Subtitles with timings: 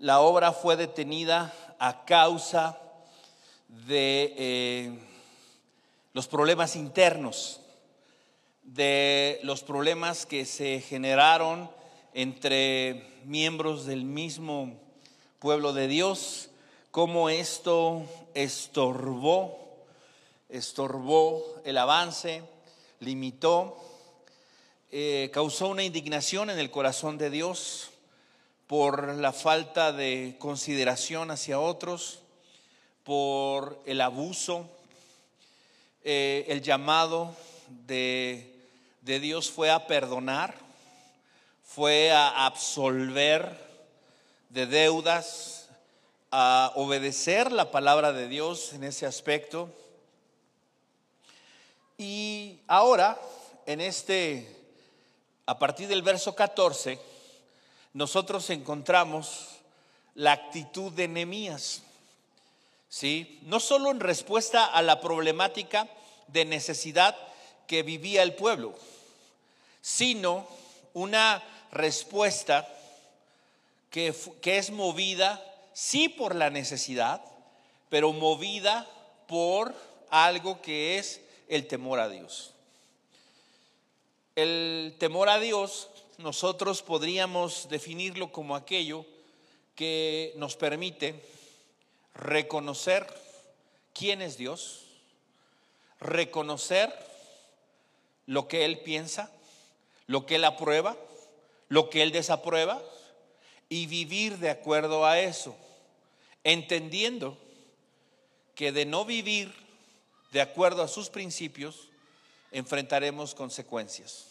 [0.00, 2.80] La obra fue detenida a causa
[3.68, 4.98] de eh,
[6.14, 7.60] los problemas internos,
[8.62, 11.70] de los problemas que se generaron
[12.14, 14.72] entre miembros del mismo
[15.38, 16.48] pueblo de Dios,
[16.90, 19.84] cómo esto estorbó,
[20.48, 22.42] estorbó el avance,
[23.00, 23.76] limitó,
[24.90, 27.89] eh, causó una indignación en el corazón de Dios
[28.70, 32.20] por la falta de consideración hacia otros,
[33.02, 34.64] por el abuso,
[36.04, 37.34] eh, el llamado
[37.66, 38.54] de,
[39.00, 40.54] de Dios fue a perdonar,
[41.64, 43.58] fue a absolver
[44.50, 45.68] de deudas,
[46.30, 49.68] a obedecer la palabra de Dios en ese aspecto.
[51.98, 53.20] Y ahora,
[53.66, 54.46] en este,
[55.44, 57.09] a partir del verso 14,
[57.92, 59.60] nosotros encontramos
[60.14, 61.82] la actitud de Nehemías.
[62.88, 63.40] ¿sí?
[63.42, 65.88] No solo en respuesta a la problemática
[66.28, 67.16] de necesidad
[67.66, 68.74] que vivía el pueblo,
[69.80, 70.46] sino
[70.92, 71.42] una
[71.72, 72.68] respuesta
[73.90, 77.22] que, que es movida, sí por la necesidad,
[77.88, 78.86] pero movida
[79.26, 79.74] por
[80.10, 82.52] algo que es el temor a Dios.
[84.36, 85.88] El temor a Dios
[86.20, 89.04] nosotros podríamos definirlo como aquello
[89.74, 91.24] que nos permite
[92.14, 93.06] reconocer
[93.94, 94.84] quién es Dios,
[96.00, 96.92] reconocer
[98.26, 99.30] lo que Él piensa,
[100.06, 100.96] lo que Él aprueba,
[101.68, 102.82] lo que Él desaprueba
[103.68, 105.56] y vivir de acuerdo a eso,
[106.44, 107.38] entendiendo
[108.54, 109.52] que de no vivir
[110.32, 111.88] de acuerdo a sus principios,
[112.52, 114.29] enfrentaremos consecuencias.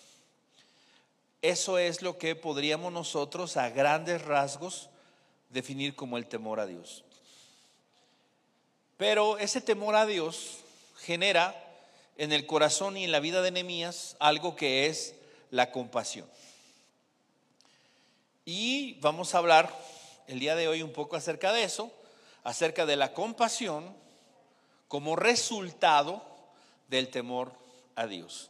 [1.41, 4.89] Eso es lo que podríamos nosotros a grandes rasgos
[5.49, 7.03] definir como el temor a Dios.
[8.97, 10.57] Pero ese temor a Dios
[10.97, 11.55] genera
[12.17, 15.15] en el corazón y en la vida de Nehemías algo que es
[15.51, 16.29] la compasión.
[18.43, 19.73] Y vamos a hablar
[20.27, 21.91] el día de hoy un poco acerca de eso,
[22.43, 23.95] acerca de la compasión
[24.89, 26.21] como resultado
[26.89, 27.53] del temor
[27.95, 28.49] a Dios.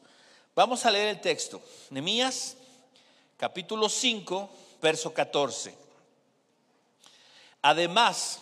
[0.55, 1.61] Vamos a leer el texto.
[1.91, 2.57] Nehemías
[3.39, 4.49] capítulo 5,
[4.81, 5.73] verso 14.
[7.61, 8.39] Además,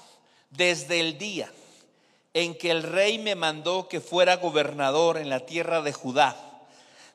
[0.50, 1.52] desde el día
[2.34, 6.36] en que el rey me mandó que fuera gobernador en la tierra de Judá,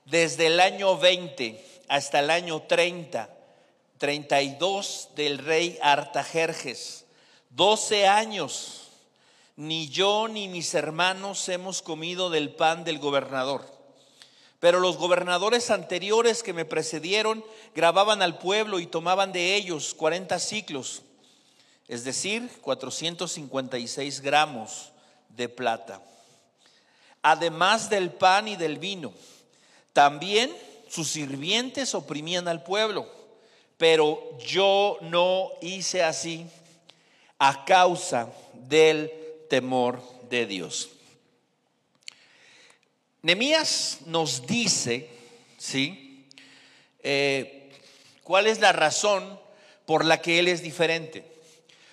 [0.05, 3.29] desde el año 20 hasta el año 30,
[3.99, 7.05] 32 del rey Artajerjes,
[7.51, 8.91] 12 años,
[9.57, 13.82] ni yo ni mis hermanos hemos comido del pan del gobernador.
[14.63, 20.39] Pero los gobernadores anteriores que me precedieron grababan al pueblo y tomaban de ellos 40
[20.39, 21.03] ciclos,
[21.89, 24.93] es decir, 456 gramos
[25.31, 26.01] de plata.
[27.23, 29.13] Además del pan y del vino,
[29.93, 30.55] también
[30.89, 33.09] sus sirvientes oprimían al pueblo,
[33.79, 36.47] pero yo no hice así
[37.37, 39.11] a causa del
[39.51, 40.01] temor
[40.31, 40.89] de Dios.
[43.23, 45.09] Nemías nos dice,
[45.59, 46.27] ¿sí?
[47.03, 47.71] Eh,
[48.25, 49.41] ¿Cuál es la razón
[49.87, 51.25] por la que Él es diferente?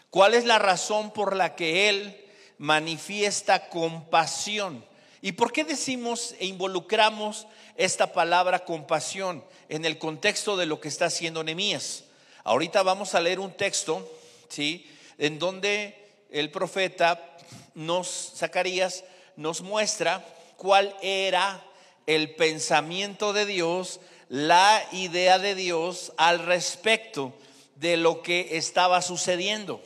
[0.09, 2.25] ¿Cuál es la razón por la que Él
[2.59, 4.85] manifiesta compasión.
[5.22, 10.89] ¿Y por qué decimos e involucramos esta palabra compasión en el contexto de lo que
[10.89, 12.03] está haciendo Nehemías?
[12.44, 14.07] Ahorita vamos a leer un texto,
[14.50, 14.88] ¿sí?
[15.18, 15.95] En donde
[16.29, 17.38] el profeta
[17.73, 19.03] nos Zacarías
[19.35, 20.23] nos muestra
[20.59, 21.64] cuál era
[22.06, 27.34] el pensamiento de Dios, la idea de Dios al respecto
[27.75, 29.81] de lo que estaba sucediendo.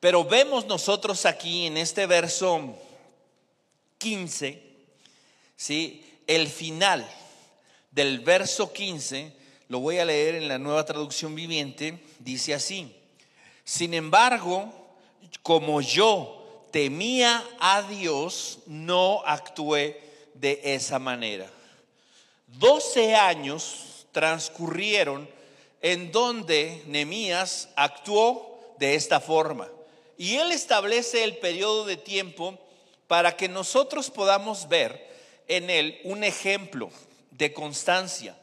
[0.00, 2.74] Pero vemos nosotros aquí en este verso
[3.98, 4.62] 15,
[5.56, 6.02] ¿sí?
[6.26, 7.06] el final
[7.90, 9.30] del verso 15,
[9.68, 12.96] lo voy a leer en la nueva traducción viviente, dice así,
[13.62, 14.72] sin embargo,
[15.42, 16.41] como yo
[16.72, 20.00] temía a Dios, no actué
[20.34, 21.48] de esa manera.
[22.48, 25.28] Doce años transcurrieron
[25.80, 29.68] en donde Nemías actuó de esta forma.
[30.18, 32.58] Y Él establece el periodo de tiempo
[33.06, 35.10] para que nosotros podamos ver
[35.48, 36.90] en Él un ejemplo
[37.30, 38.36] de constancia,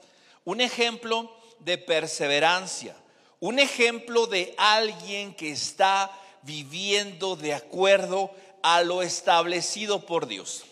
[0.45, 2.95] un ejemplo de perseverancia,
[3.39, 6.11] un ejemplo de alguien que está
[6.43, 8.31] viviendo de acuerdo
[8.61, 10.65] a lo establecido por Dios,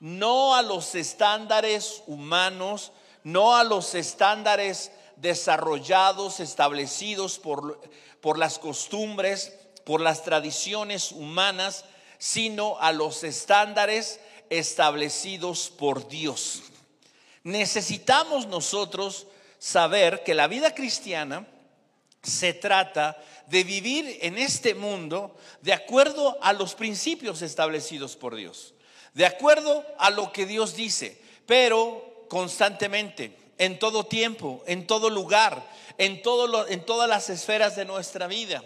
[0.00, 2.92] no a los estándares humanos,
[3.22, 7.80] no a los estándares desarrollados, establecidos por,
[8.20, 9.54] por las costumbres,
[9.84, 11.84] por las tradiciones humanas,
[12.18, 16.62] sino a los estándares establecidos por Dios.
[17.42, 19.26] Necesitamos nosotros
[19.58, 21.46] saber que la vida cristiana
[22.24, 23.16] se trata
[23.46, 28.74] de vivir en este mundo de acuerdo a los principios establecidos por Dios,
[29.12, 35.64] de acuerdo a lo que Dios dice, pero constantemente, en todo tiempo, en todo lugar,
[35.98, 38.64] en, todas las esferas de nuestra vida.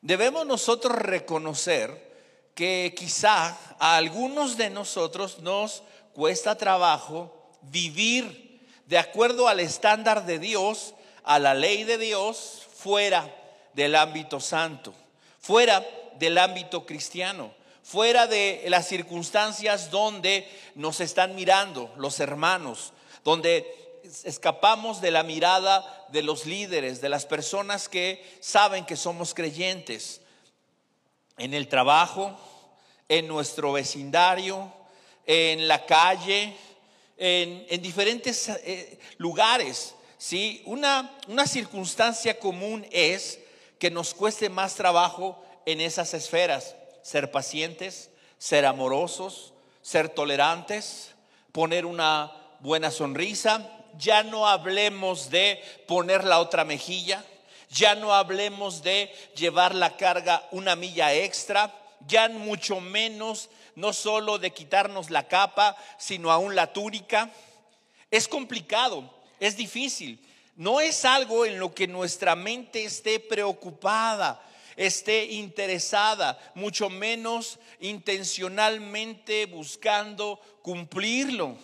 [0.00, 2.06] Debemos nosotros reconocer
[2.54, 5.82] que quizá a algunos de nosotros nos
[6.14, 10.94] cuesta trabajo vivir de acuerdo al estándar de Dios,
[11.26, 13.28] a la ley de Dios, fuera
[13.74, 14.94] del ámbito santo,
[15.40, 15.84] fuera
[16.18, 17.52] del ámbito cristiano,
[17.82, 22.92] fuera de las circunstancias donde nos están mirando los hermanos,
[23.24, 23.66] donde
[24.22, 30.20] escapamos de la mirada de los líderes, de las personas que saben que somos creyentes,
[31.38, 32.38] en el trabajo,
[33.08, 34.72] en nuestro vecindario,
[35.26, 36.56] en la calle,
[37.16, 39.95] en, diferentes eh, lugares.
[40.26, 40.60] ¿Sí?
[40.64, 43.38] Una, una circunstancia común es
[43.78, 46.74] que nos cueste más trabajo en esas esferas.
[47.02, 49.52] Ser pacientes, ser amorosos,
[49.82, 51.14] ser tolerantes,
[51.52, 53.70] poner una buena sonrisa.
[53.98, 57.24] Ya no hablemos de poner la otra mejilla.
[57.70, 61.72] Ya no hablemos de llevar la carga una milla extra.
[62.08, 67.30] Ya mucho menos, no solo de quitarnos la capa, sino aún la túnica.
[68.10, 70.18] Es complicado, es difícil.
[70.56, 74.42] No es algo en lo que nuestra mente esté preocupada,
[74.76, 81.56] esté interesada, mucho menos intencionalmente buscando cumplirlo.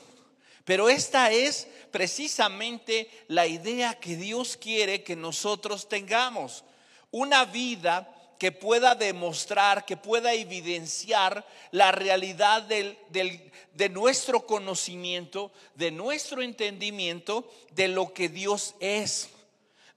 [0.65, 6.65] Pero esta es precisamente la idea que Dios quiere que nosotros tengamos.
[7.11, 16.43] Una vida que pueda demostrar, que pueda evidenciar la realidad de nuestro conocimiento, de nuestro
[16.43, 19.31] entendimiento, de lo que Dios es,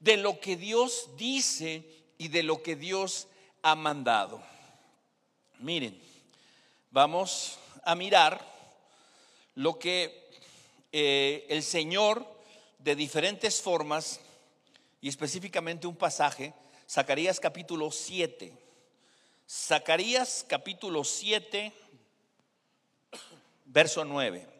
[0.00, 1.84] de lo que Dios dice
[2.18, 3.28] y de lo que Dios
[3.62, 4.42] ha mandado.
[5.58, 6.00] Miren,
[6.90, 8.44] vamos a mirar
[9.54, 10.28] lo que
[10.92, 12.26] eh, el Señor
[12.78, 14.20] de diferentes formas
[15.00, 16.54] y específicamente un pasaje
[16.88, 18.52] Zacarías capítulo 7.
[19.48, 21.72] Zacarías capítulo 7,
[23.64, 24.55] verso 9.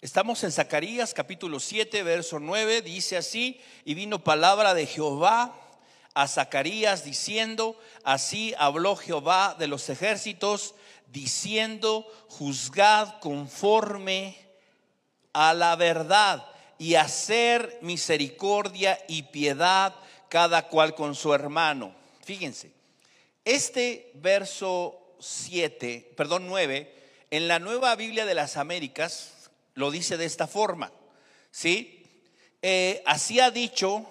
[0.00, 5.52] Estamos en Zacarías capítulo 7, verso 9, dice así, y vino palabra de Jehová
[6.14, 10.76] a Zacarías diciendo, así habló Jehová de los ejércitos,
[11.08, 14.38] diciendo, juzgad conforme
[15.32, 16.46] a la verdad
[16.78, 19.96] y hacer misericordia y piedad
[20.28, 21.92] cada cual con su hermano.
[22.22, 22.70] Fíjense,
[23.44, 26.94] este verso 7, perdón 9,
[27.32, 29.37] en la nueva Biblia de las Américas,
[29.78, 30.92] lo dice de esta forma,
[31.52, 32.02] ¿sí?
[32.62, 34.04] Eh, así ha dicho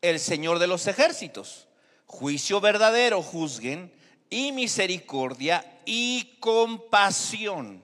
[0.00, 1.66] el Señor de los ejércitos,
[2.06, 3.92] juicio verdadero juzguen
[4.30, 7.82] y misericordia y compasión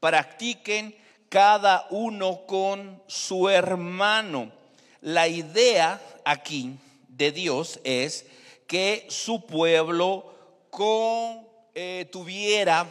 [0.00, 0.94] practiquen
[1.30, 4.52] cada uno con su hermano.
[5.00, 6.76] La idea aquí
[7.08, 8.26] de Dios es
[8.66, 10.34] que su pueblo
[10.68, 12.86] con, eh, tuviera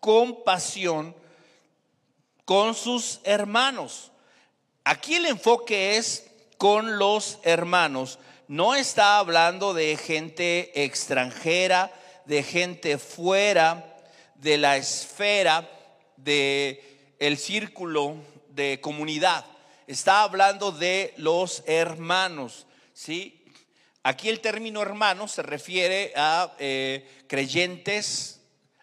[0.00, 1.14] compasión
[2.44, 4.10] con sus hermanos.
[4.84, 8.18] Aquí el enfoque es con los hermanos.
[8.48, 11.92] No está hablando de gente extranjera,
[12.26, 13.94] de gente fuera
[14.34, 15.68] de la esfera
[16.16, 18.16] de el círculo
[18.48, 19.44] de comunidad.
[19.86, 23.42] Está hablando de los hermanos, ¿sí?
[24.02, 28.40] Aquí el término hermano se refiere a eh, creyentes,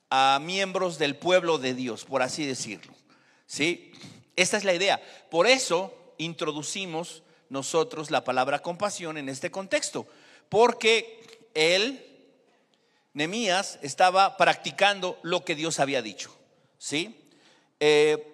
[0.09, 2.90] a miembros del pueblo de Dios, por así decirlo.
[3.51, 3.91] ¿Sí?
[4.37, 5.01] Esta es la idea.
[5.29, 10.07] Por eso introducimos nosotros la palabra compasión en este contexto,
[10.47, 12.01] porque él,
[13.11, 16.33] Nemías, estaba practicando lo que Dios había dicho.
[16.77, 17.29] ¿Sí?
[17.81, 18.25] Eh,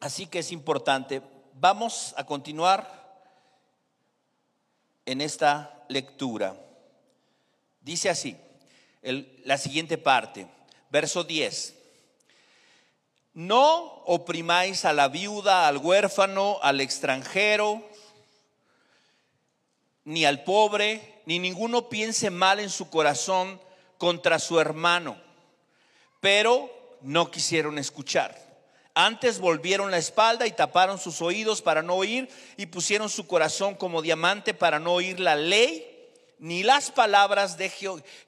[0.00, 1.22] así que es importante.
[1.54, 3.24] Vamos a continuar
[5.06, 6.54] en esta lectura.
[7.80, 8.36] Dice así,
[9.00, 10.46] la siguiente parte,
[10.90, 11.83] verso 10.
[13.34, 17.82] No oprimáis a la viuda, al huérfano, al extranjero,
[20.04, 23.60] ni al pobre, ni ninguno piense mal en su corazón
[23.98, 25.16] contra su hermano.
[26.20, 26.70] Pero
[27.02, 28.40] no quisieron escuchar.
[28.94, 33.74] Antes volvieron la espalda y taparon sus oídos para no oír y pusieron su corazón
[33.74, 35.90] como diamante para no oír la ley
[36.38, 37.72] ni las palabras de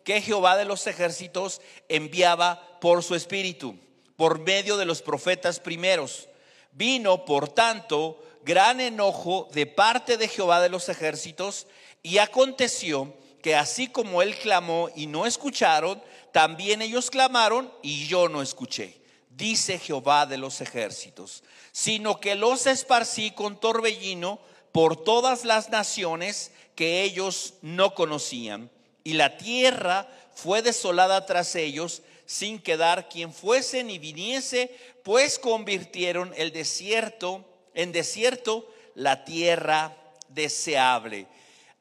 [0.02, 3.76] que Jehová de los ejércitos enviaba por su espíritu,
[4.16, 6.28] por medio de los profetas primeros.
[6.73, 11.66] Vino, por tanto, gran enojo de parte de Jehová de los ejércitos
[12.02, 18.28] y aconteció que así como él clamó y no escucharon, también ellos clamaron y yo
[18.28, 19.06] no escuché
[19.37, 21.42] dice Jehová de los ejércitos,
[21.73, 24.40] sino que los esparcí con torbellino
[24.73, 28.70] por todas las naciones que ellos no conocían.
[29.04, 36.35] Y la tierra fue desolada tras ellos, sin quedar quien fuese ni viniese, pues convirtieron
[36.37, 39.95] el desierto en desierto, la tierra
[40.28, 41.26] deseable.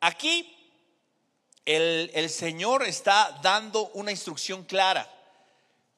[0.01, 0.53] Aquí
[1.65, 5.09] el, el Señor está dando una instrucción clara.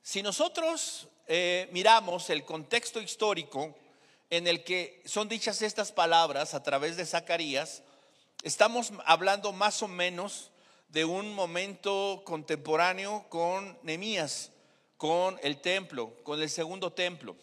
[0.04, 3.76] Si nosotros eh, miramos el contexto histórico
[4.30, 7.82] en el que son dichas estas palabras a través de Zacarías,
[8.44, 10.52] estamos hablando más o menos
[10.90, 14.52] de un momento contemporáneo con Nemías,
[14.98, 17.36] con el templo, con el segundo templo.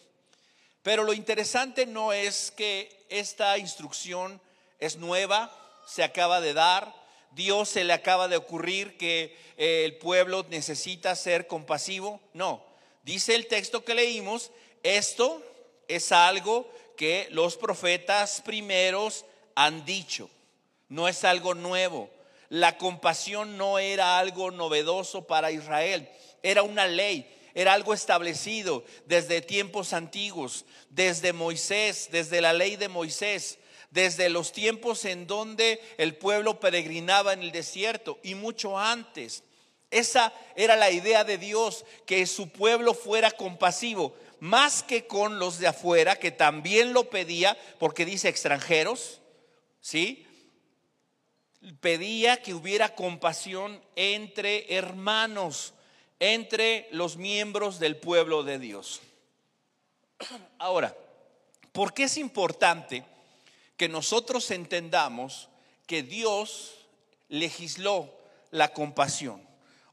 [0.82, 4.40] Pero lo interesante no es que esta instrucción
[4.78, 5.50] es nueva,
[5.86, 6.94] se acaba de dar,
[7.32, 12.64] Dios se le acaba de ocurrir que eh, el pueblo necesita ser compasivo, no.
[13.02, 14.50] Dice el texto que leímos,
[14.82, 15.42] esto
[15.88, 19.24] es algo que los profetas primeros
[19.54, 20.30] han dicho,
[20.88, 22.10] no es algo nuevo.
[22.54, 26.08] La compasión no era algo novedoso para Israel,
[26.40, 32.88] era una ley, era algo establecido desde tiempos antiguos, desde Moisés, desde la ley de
[32.88, 33.58] Moisés,
[33.90, 39.42] desde los tiempos en donde el pueblo peregrinaba en el desierto y mucho antes.
[39.90, 45.58] Esa era la idea de Dios, que su pueblo fuera compasivo, más que con los
[45.58, 49.20] de afuera, que también lo pedía, porque dice extranjeros,
[49.80, 50.24] ¿sí?
[51.80, 55.74] Pedía que hubiera compasión entre hermanos,
[56.20, 59.00] entre los miembros del pueblo de Dios.
[60.58, 60.96] Ahora,
[61.72, 63.04] ¿por qué es importante
[63.76, 65.48] que nosotros entendamos
[65.86, 66.74] que Dios
[67.28, 68.12] legisló
[68.50, 69.44] la compasión?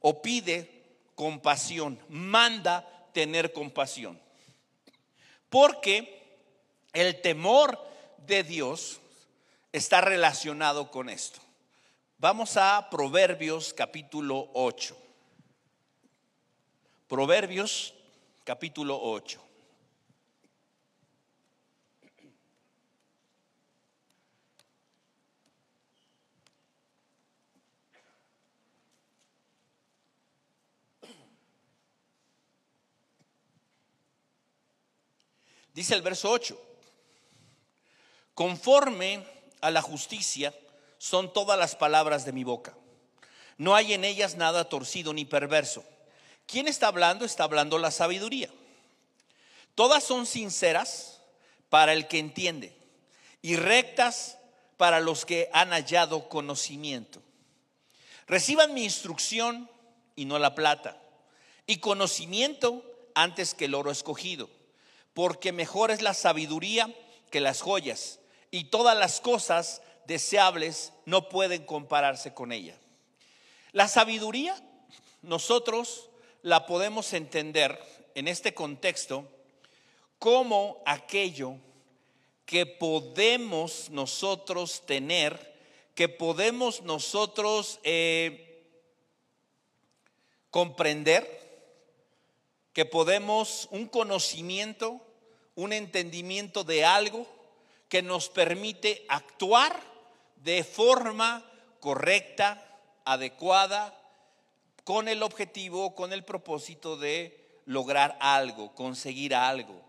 [0.01, 0.69] o pide
[1.15, 4.19] compasión, manda tener compasión.
[5.49, 6.39] Porque
[6.93, 7.79] el temor
[8.25, 8.99] de Dios
[9.71, 11.39] está relacionado con esto.
[12.21, 14.95] Vamos a Proverbios capítulo 8.
[17.07, 17.95] Proverbios
[18.43, 19.41] capítulo 8.
[35.73, 36.61] Dice el verso 8,
[38.35, 39.25] conforme
[39.61, 40.53] a la justicia
[41.01, 42.77] son todas las palabras de mi boca.
[43.57, 45.83] No hay en ellas nada torcido ni perverso.
[46.45, 47.25] ¿Quién está hablando?
[47.25, 48.51] Está hablando la sabiduría.
[49.73, 51.19] Todas son sinceras
[51.69, 52.77] para el que entiende
[53.41, 54.37] y rectas
[54.77, 57.19] para los que han hallado conocimiento.
[58.27, 59.71] Reciban mi instrucción
[60.15, 61.01] y no la plata,
[61.65, 64.49] y conocimiento antes que el oro escogido
[65.13, 66.93] porque mejor es la sabiduría
[67.31, 69.81] que las joyas, y todas las cosas
[70.11, 72.77] deseables no pueden compararse con ella.
[73.71, 74.61] La sabiduría
[75.21, 76.09] nosotros
[76.41, 77.79] la podemos entender
[78.13, 79.25] en este contexto
[80.19, 81.55] como aquello
[82.45, 85.55] que podemos nosotros tener,
[85.95, 88.65] que podemos nosotros eh,
[90.49, 91.23] comprender,
[92.73, 94.99] que podemos, un conocimiento,
[95.55, 97.25] un entendimiento de algo
[97.87, 99.90] que nos permite actuar
[100.43, 101.45] de forma
[101.79, 102.63] correcta,
[103.05, 103.97] adecuada,
[104.83, 109.81] con el objetivo, con el propósito de lograr algo, conseguir algo.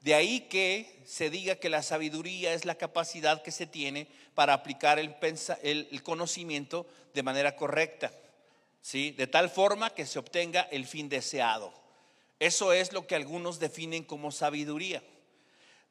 [0.00, 4.54] De ahí que se diga que la sabiduría es la capacidad que se tiene para
[4.54, 5.16] aplicar el,
[5.62, 8.12] el conocimiento de manera correcta,
[8.80, 9.10] ¿sí?
[9.10, 11.72] de tal forma que se obtenga el fin deseado.
[12.38, 15.02] Eso es lo que algunos definen como sabiduría.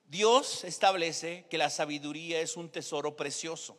[0.07, 3.77] Dios establece que la sabiduría es un tesoro precioso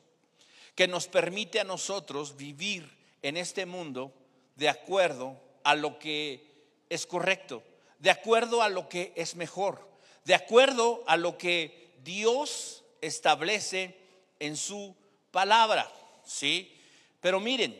[0.78, 2.88] que nos permite a nosotros vivir
[3.22, 4.12] en este mundo
[4.54, 7.64] de acuerdo a lo que es correcto,
[7.98, 9.84] de acuerdo a lo que es mejor,
[10.24, 13.98] de acuerdo a lo que Dios establece
[14.38, 14.94] en su
[15.32, 15.90] palabra,
[16.24, 16.80] ¿sí?
[17.20, 17.76] Pero miren,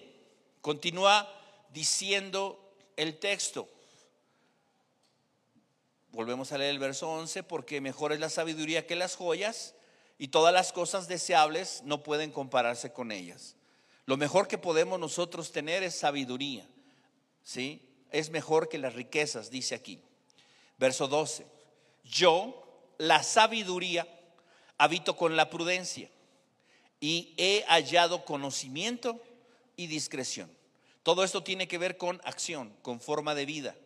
[0.61, 1.33] continúa
[1.73, 3.69] diciendo el texto.
[6.11, 9.76] Volvemos a leer el verso 11, porque mejor es la sabiduría que las joyas
[10.18, 13.54] y todas las cosas deseables no pueden compararse con ellas.
[14.04, 16.66] Lo mejor que podemos nosotros tener es sabiduría,
[17.44, 17.82] ¿sí?
[18.10, 20.00] Es mejor que las riquezas, dice aquí.
[20.76, 21.46] Verso 12,
[22.04, 22.64] yo,
[22.98, 24.08] la sabiduría,
[24.76, 26.08] habito con la prudencia
[27.00, 29.20] y he hallado conocimiento
[29.76, 30.50] y discreción.
[31.02, 33.76] Todo esto tiene que ver con acción, con forma de vida.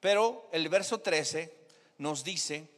[0.00, 1.54] Pero el verso 13
[1.98, 2.68] nos dice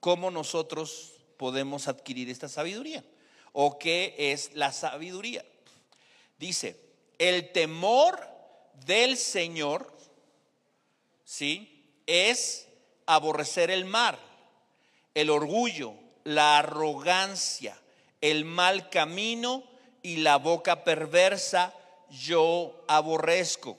[0.00, 3.02] cómo nosotros podemos adquirir esta sabiduría
[3.54, 5.42] o qué es la sabiduría.
[6.38, 6.78] Dice,
[7.18, 8.20] el temor
[8.84, 9.90] del Señor,
[11.24, 11.82] ¿sí?
[12.06, 12.68] Es
[13.06, 14.18] aborrecer el mar,
[15.14, 15.94] el orgullo,
[16.24, 17.74] la arrogancia,
[18.20, 19.64] el mal camino
[20.02, 21.72] y la boca perversa
[22.10, 23.78] yo aborrezco.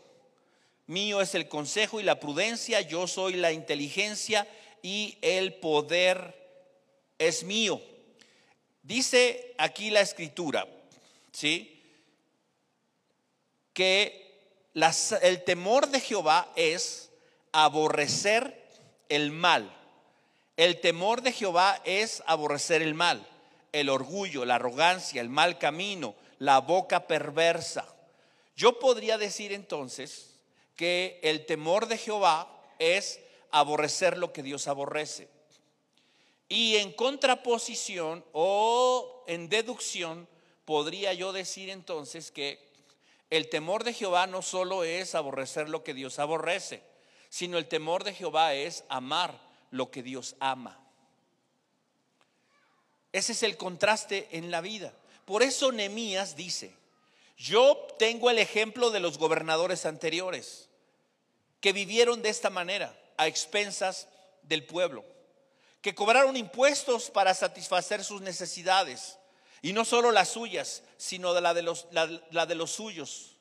[0.88, 4.48] Mío es el consejo y la prudencia, yo soy la inteligencia
[4.82, 6.41] y el poder
[7.22, 7.80] es mío.
[8.82, 10.68] Dice aquí la escritura,
[11.32, 11.80] ¿sí?
[13.74, 14.50] Que
[15.22, 17.12] el temor de Jehová es
[17.52, 18.60] aborrecer
[19.08, 19.72] el mal.
[20.58, 23.26] El temor de Jehová es aborrecer el mal,
[23.72, 27.86] el orgullo, la arrogancia, el mal camino, la boca perversa.
[28.56, 30.40] Yo podría decir entonces
[30.76, 33.20] que el temor de Jehová es
[33.52, 35.30] aborrecer lo que Dios aborrece.
[36.52, 40.28] Y en contraposición o en deducción,
[40.66, 42.60] podría yo decir entonces que
[43.30, 46.84] el temor de Jehová no solo es aborrecer lo que Dios aborrece,
[47.30, 49.40] sino el temor de Jehová es amar
[49.70, 50.78] lo que Dios ama.
[53.14, 54.92] Ese es el contraste en la vida.
[55.24, 56.76] Por eso Nemías dice,
[57.38, 60.68] yo tengo el ejemplo de los gobernadores anteriores
[61.62, 64.10] que vivieron de esta manera, a expensas
[64.44, 65.06] del pueblo,
[65.82, 69.18] que cobraron impuestos para satisfacer sus necesidades,
[69.62, 73.36] y no solo las suyas, sino de la de los, la, de los suyos.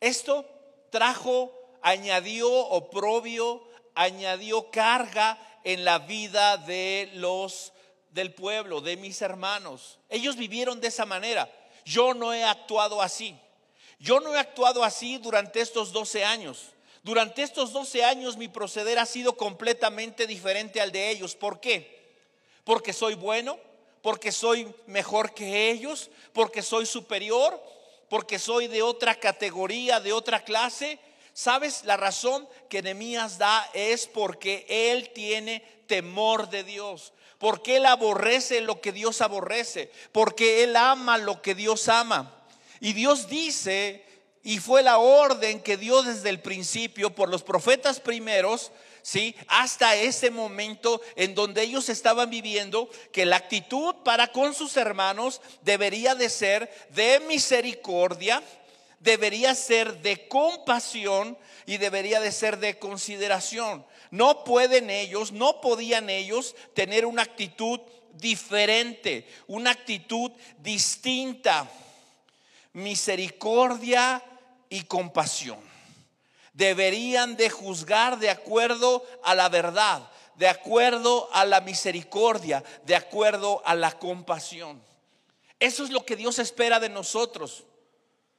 [0.00, 0.44] Esto
[0.90, 3.62] trajo, añadió oprobio,
[3.94, 7.72] añadió carga en la vida de los
[8.10, 9.98] del pueblo, de mis hermanos.
[10.08, 11.50] Ellos vivieron de esa manera.
[11.84, 13.38] Yo no he actuado así.
[13.98, 16.70] Yo no he actuado así durante estos 12 años.
[17.06, 21.36] Durante estos 12 años mi proceder ha sido completamente diferente al de ellos.
[21.36, 22.04] ¿Por qué?
[22.64, 23.60] Porque soy bueno,
[24.02, 27.62] porque soy mejor que ellos, porque soy superior,
[28.08, 30.98] porque soy de otra categoría, de otra clase.
[31.32, 31.84] ¿Sabes?
[31.84, 38.60] La razón que Nehemías da es porque él tiene temor de Dios, porque él aborrece
[38.62, 42.34] lo que Dios aborrece, porque él ama lo que Dios ama.
[42.80, 44.05] Y Dios dice
[44.46, 48.70] y fue la orden que dio desde el principio por los profetas primeros,
[49.02, 49.34] ¿sí?
[49.48, 55.40] Hasta ese momento en donde ellos estaban viviendo, que la actitud para con sus hermanos
[55.62, 58.40] debería de ser de misericordia,
[59.00, 63.84] debería ser de compasión y debería de ser de consideración.
[64.12, 67.80] No pueden ellos, no podían ellos tener una actitud
[68.12, 70.30] diferente, una actitud
[70.62, 71.68] distinta.
[72.74, 74.22] Misericordia,
[74.68, 75.58] y compasión.
[76.52, 83.62] Deberían de juzgar de acuerdo a la verdad, de acuerdo a la misericordia, de acuerdo
[83.64, 84.82] a la compasión.
[85.58, 87.64] Eso es lo que Dios espera de nosotros.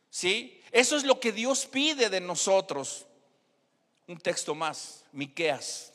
[0.09, 0.61] ¿Sí?
[0.71, 3.05] Eso es lo que Dios pide de nosotros.
[4.07, 5.91] Un texto más, Miqueas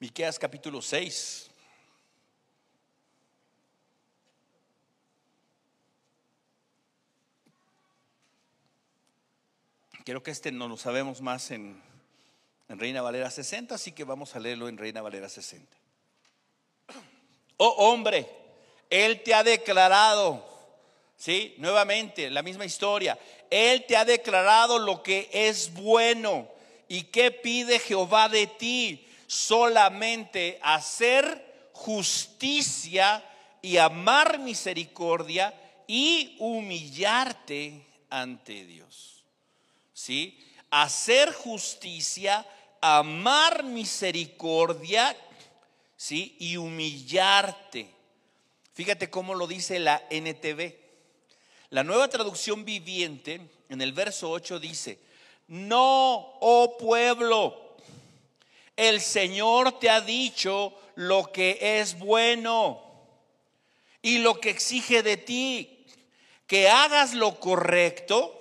[0.00, 1.50] Miqueas capítulo 6.
[10.04, 11.82] Quiero que este no lo sabemos más en,
[12.68, 15.76] en Reina Valera 60, así que vamos a leerlo en Reina Valera 60.
[17.56, 18.30] Oh hombre,
[18.90, 20.46] Él te ha declarado,
[21.16, 21.56] ¿sí?
[21.58, 23.18] Nuevamente, la misma historia.
[23.50, 26.48] Él te ha declarado lo que es bueno
[26.86, 33.22] y qué pide Jehová de ti solamente hacer justicia
[33.62, 35.54] y amar misericordia
[35.86, 39.22] y humillarte ante Dios.
[39.92, 40.44] ¿Sí?
[40.70, 42.44] Hacer justicia,
[42.80, 45.16] amar misericordia,
[45.96, 46.36] ¿sí?
[46.40, 47.90] Y humillarte.
[48.72, 50.74] Fíjate cómo lo dice la NTV.
[51.70, 54.98] La nueva traducción viviente en el verso 8 dice,
[55.48, 57.67] no, oh pueblo,
[58.78, 62.80] el Señor te ha dicho lo que es bueno
[64.00, 65.84] y lo que exige de ti,
[66.46, 68.40] que hagas lo correcto,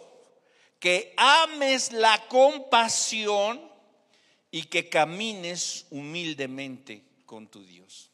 [0.80, 3.60] que ames la compasión
[4.52, 8.12] y que camines humildemente con tu Dios.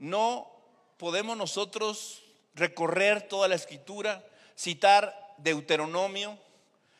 [0.00, 0.50] No
[0.96, 6.36] podemos nosotros recorrer toda la escritura, citar Deuteronomio,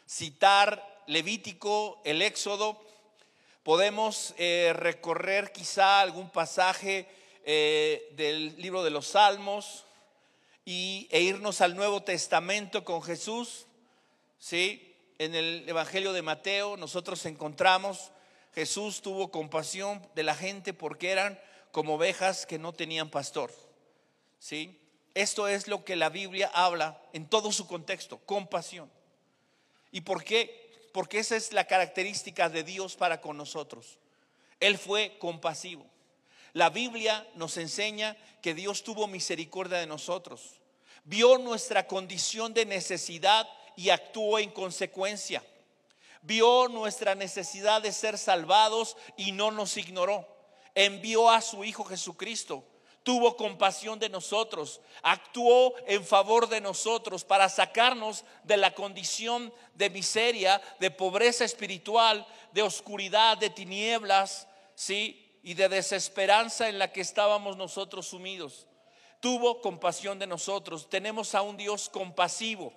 [0.08, 2.85] citar Levítico, el Éxodo,
[3.66, 7.08] podemos eh, recorrer quizá algún pasaje
[7.44, 9.86] eh, del libro de los Salmos
[10.64, 13.66] y, e irnos al Nuevo Testamento con Jesús.
[14.38, 14.94] ¿sí?
[15.18, 18.12] En el Evangelio de Mateo nosotros encontramos,
[18.54, 21.36] Jesús tuvo compasión de la gente porque eran
[21.72, 23.52] como ovejas que no tenían pastor.
[24.38, 24.78] ¿sí?
[25.12, 28.88] Esto es lo que la Biblia habla en todo su contexto, compasión.
[29.90, 30.65] ¿Y por qué?
[30.96, 33.98] Porque esa es la característica de Dios para con nosotros.
[34.60, 35.84] Él fue compasivo.
[36.54, 40.54] La Biblia nos enseña que Dios tuvo misericordia de nosotros.
[41.04, 45.44] Vio nuestra condición de necesidad y actuó en consecuencia.
[46.22, 50.26] Vio nuestra necesidad de ser salvados y no nos ignoró.
[50.74, 52.64] Envió a su Hijo Jesucristo
[53.06, 59.90] tuvo compasión de nosotros, actuó en favor de nosotros para sacarnos de la condición de
[59.90, 65.38] miseria, de pobreza espiritual, de oscuridad, de tinieblas, ¿sí?
[65.44, 68.66] Y de desesperanza en la que estábamos nosotros sumidos.
[69.20, 70.90] Tuvo compasión de nosotros.
[70.90, 72.72] Tenemos a un Dios compasivo,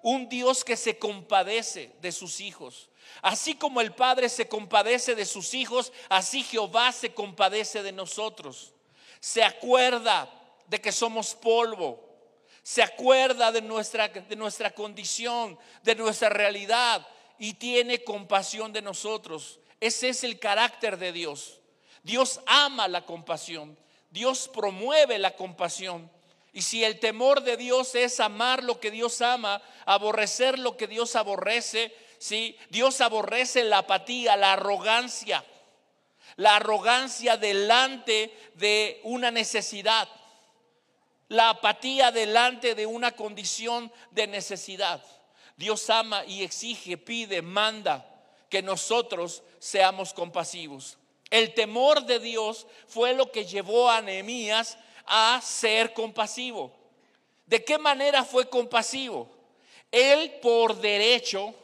[0.00, 2.88] un Dios que se compadece de sus hijos.
[3.20, 8.74] Así como el Padre se compadece de sus hijos, así Jehová se compadece de nosotros
[9.26, 10.30] se acuerda
[10.68, 12.00] de que somos polvo,
[12.62, 17.04] se acuerda de nuestra, de nuestra condición, de nuestra realidad
[17.36, 19.58] y tiene compasión de nosotros.
[19.80, 21.58] Ese es el carácter de Dios.
[22.04, 23.76] Dios ama la compasión,
[24.10, 26.08] Dios promueve la compasión.
[26.52, 30.86] Y si el temor de Dios es amar lo que Dios ama, aborrecer lo que
[30.86, 32.56] Dios aborrece, ¿sí?
[32.70, 35.44] Dios aborrece la apatía, la arrogancia
[36.36, 40.08] la arrogancia delante de una necesidad,
[41.28, 45.02] la apatía delante de una condición de necesidad.
[45.56, 48.06] Dios ama y exige, pide, manda
[48.50, 50.98] que nosotros seamos compasivos.
[51.30, 56.72] El temor de Dios fue lo que llevó a Nehemías a ser compasivo.
[57.46, 59.28] ¿De qué manera fue compasivo?
[59.90, 61.54] Él por derecho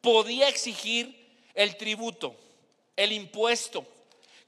[0.00, 1.16] podía exigir
[1.54, 2.34] el tributo,
[2.96, 3.86] el impuesto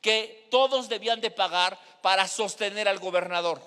[0.02, 3.62] que todos debían de pagar para sostener al gobernador.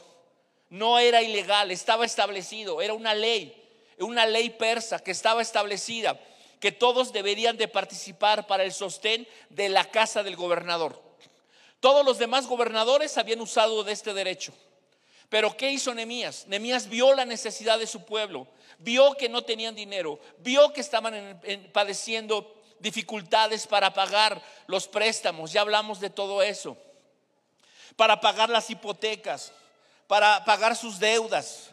[0.70, 3.56] No era ilegal, estaba establecido, era una ley,
[3.98, 6.20] una ley persa que estaba establecida,
[6.60, 11.02] que todos deberían de participar para el sostén de la casa del gobernador.
[11.80, 14.54] Todos los demás gobernadores habían usado de este derecho.
[15.30, 16.48] Pero ¿qué hizo Nemías?
[16.48, 18.48] Nemías vio la necesidad de su pueblo,
[18.80, 22.55] vio que no tenían dinero, vio que estaban padeciendo
[22.86, 26.78] dificultades para pagar los préstamos, ya hablamos de todo eso,
[27.96, 29.52] para pagar las hipotecas,
[30.06, 31.72] para pagar sus deudas.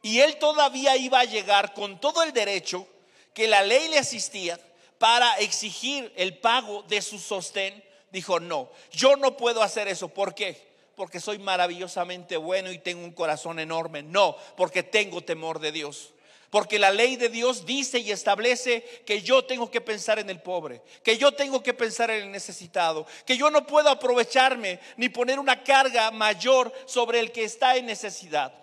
[0.00, 2.88] Y él todavía iba a llegar con todo el derecho
[3.34, 4.58] que la ley le asistía
[4.98, 7.84] para exigir el pago de su sostén.
[8.10, 10.08] Dijo, no, yo no puedo hacer eso.
[10.08, 10.66] ¿Por qué?
[10.96, 14.02] Porque soy maravillosamente bueno y tengo un corazón enorme.
[14.02, 16.14] No, porque tengo temor de Dios.
[16.54, 20.40] Porque la ley de Dios dice y establece que yo tengo que pensar en el
[20.40, 25.08] pobre, que yo tengo que pensar en el necesitado, que yo no puedo aprovecharme ni
[25.08, 28.54] poner una carga mayor sobre el que está en necesidad.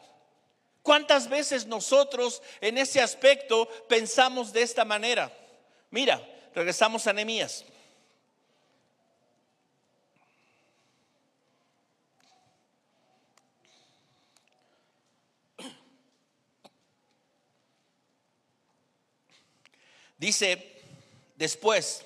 [0.82, 5.30] ¿Cuántas veces nosotros en ese aspecto pensamos de esta manera?
[5.90, 6.26] Mira,
[6.56, 7.66] regresamos a Nehemías.
[20.22, 20.80] Dice
[21.36, 22.06] después,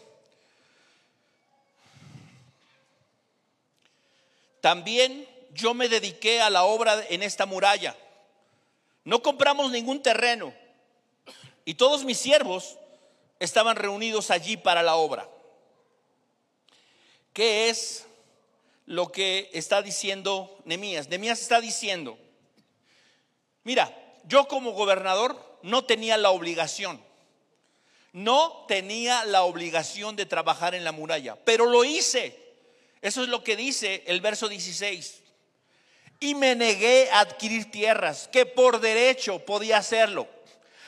[4.62, 7.93] también yo me dediqué a la obra en esta muralla.
[9.04, 10.54] No compramos ningún terreno
[11.65, 12.78] y todos mis siervos
[13.38, 15.30] estaban reunidos allí para la obra.
[17.34, 18.06] ¿Qué es
[18.86, 21.10] lo que está diciendo Nemías.
[21.10, 22.17] Nemías está diciendo,
[23.65, 27.04] mira, yo como gobernador no tenía la obligación,
[28.15, 32.34] no tenía la obligación de trabajar en la muralla, pero lo hice.
[33.01, 35.21] Eso es lo que dice el verso 16.
[36.21, 40.30] Y me negué a adquirir tierras, que por derecho podía hacerlo.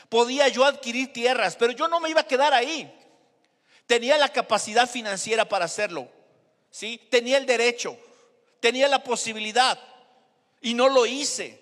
[0.07, 2.89] Podía yo adquirir tierras, pero yo no me iba a quedar ahí.
[3.87, 6.07] Tenía la capacidad financiera para hacerlo.
[6.71, 6.97] ¿sí?
[7.11, 7.99] Tenía el derecho,
[8.61, 9.77] tenía la posibilidad
[10.61, 11.59] y no lo hice.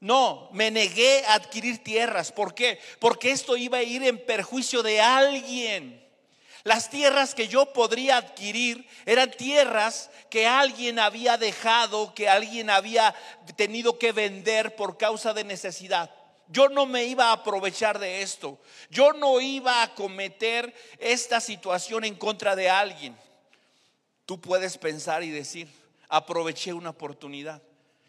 [0.00, 2.32] No, me negué a adquirir tierras.
[2.32, 2.80] ¿Por qué?
[2.98, 6.00] Porque esto iba a ir en perjuicio de alguien.
[6.64, 13.14] Las tierras que yo podría adquirir eran tierras que alguien había dejado, que alguien había
[13.56, 16.10] tenido que vender por causa de necesidad.
[16.48, 18.58] Yo no me iba a aprovechar de esto.
[18.90, 23.16] Yo no iba a cometer esta situación en contra de alguien.
[24.26, 25.68] Tú puedes pensar y decir,
[26.08, 27.62] aproveché una oportunidad.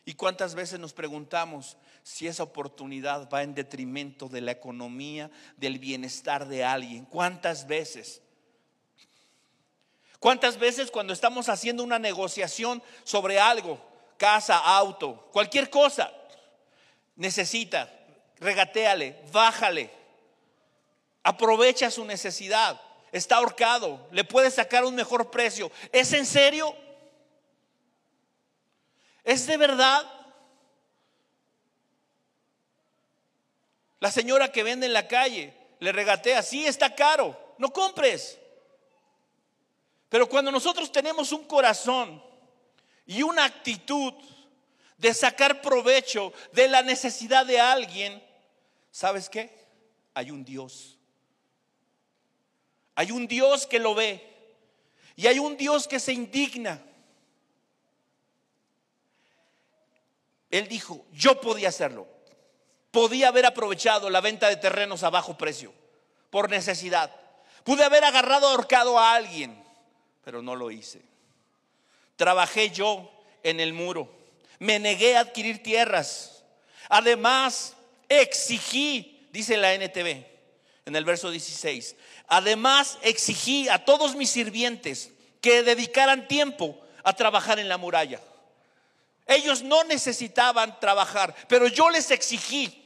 [0.03, 5.77] ¿Y cuántas veces nos preguntamos si esa oportunidad va en detrimento de la economía, del
[5.77, 7.05] bienestar de alguien?
[7.05, 8.21] ¿Cuántas veces?
[10.19, 13.79] ¿Cuántas veces cuando estamos haciendo una negociación sobre algo,
[14.17, 16.11] casa, auto, cualquier cosa,
[17.15, 17.91] necesita
[18.39, 19.89] regateale, bájale,
[21.23, 25.71] aprovecha su necesidad, está ahorcado, le puede sacar un mejor precio.
[25.91, 26.75] ¿Es en serio?
[29.23, 30.09] ¿Es de verdad?
[33.99, 38.39] La señora que vende en la calle le regatea, sí, está caro, no compres.
[40.09, 42.23] Pero cuando nosotros tenemos un corazón
[43.05, 44.13] y una actitud
[44.97, 48.21] de sacar provecho de la necesidad de alguien,
[48.91, 49.49] ¿Sabes qué?
[50.13, 50.97] Hay un Dios.
[52.95, 54.27] Hay un Dios que lo ve.
[55.15, 56.83] Y hay un Dios que se indigna.
[60.51, 62.07] Él dijo, yo podía hacerlo.
[62.91, 65.73] Podía haber aprovechado la venta de terrenos a bajo precio,
[66.29, 67.09] por necesidad.
[67.63, 69.63] Pude haber agarrado ahorcado a alguien,
[70.23, 71.01] pero no lo hice.
[72.17, 73.09] Trabajé yo
[73.43, 74.11] en el muro.
[74.59, 76.43] Me negué a adquirir tierras.
[76.89, 77.75] Además,
[78.09, 80.25] exigí, dice la NTV
[80.85, 81.95] en el verso 16,
[82.27, 88.19] además exigí a todos mis sirvientes que dedicaran tiempo a trabajar en la muralla.
[89.31, 92.77] Ellos no necesitaban trabajar, pero yo les exigí.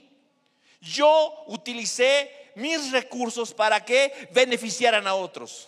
[0.79, 5.67] Yo utilicé mis recursos para que beneficiaran a otros.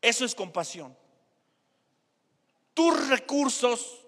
[0.00, 0.96] Eso es compasión.
[2.72, 4.00] Tus recursos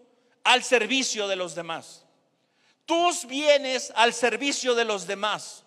[0.42, 2.06] al servicio de los demás
[2.87, 5.64] tus bienes al servicio de los demás.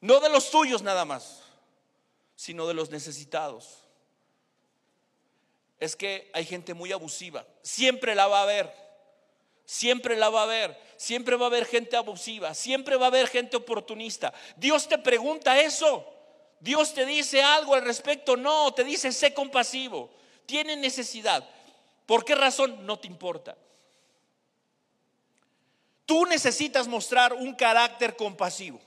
[0.00, 1.42] No de los tuyos nada más,
[2.34, 3.79] sino de los necesitados.
[5.80, 7.44] Es que hay gente muy abusiva.
[7.62, 8.72] Siempre la va a haber.
[9.64, 10.78] Siempre la va a haber.
[10.96, 12.52] Siempre va a haber gente abusiva.
[12.54, 14.32] Siempre va a haber gente oportunista.
[14.56, 16.06] Dios te pregunta eso.
[16.60, 18.36] Dios te dice algo al respecto.
[18.36, 20.10] No, te dice, sé compasivo.
[20.44, 21.48] Tiene necesidad.
[22.04, 22.84] ¿Por qué razón?
[22.84, 23.56] No te importa.
[26.04, 28.80] Tú necesitas mostrar un carácter compasivo.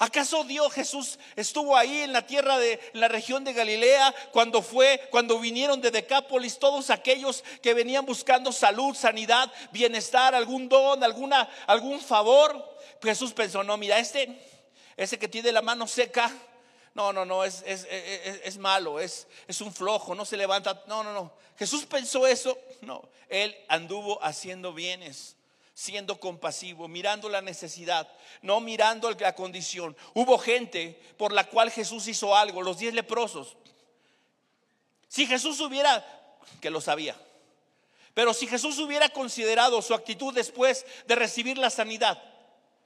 [0.00, 5.08] ¿Acaso Dios Jesús estuvo ahí en la tierra de la región de Galilea cuando fue,
[5.10, 11.48] cuando vinieron de Decápolis todos aquellos que venían buscando salud, sanidad, bienestar, algún don, alguna,
[11.66, 12.78] algún favor?
[13.02, 14.40] Jesús pensó, no, mira, este,
[14.96, 16.32] ese que tiene la mano seca,
[16.94, 20.82] no, no, no, es, es, es, malo, es, es un flojo, no se levanta.
[20.86, 21.32] No, no, no.
[21.56, 22.58] Jesús pensó eso.
[22.80, 25.37] No, él anduvo haciendo bienes
[25.78, 28.08] siendo compasivo, mirando la necesidad,
[28.42, 29.96] no mirando la condición.
[30.12, 33.56] Hubo gente por la cual Jesús hizo algo, los diez leprosos.
[35.06, 36.04] Si Jesús hubiera,
[36.60, 37.16] que lo sabía,
[38.12, 42.20] pero si Jesús hubiera considerado su actitud después de recibir la sanidad,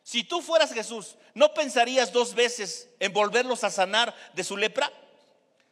[0.03, 4.93] si tú fueras Jesús, ¿no pensarías dos veces en volverlos a sanar de su lepra?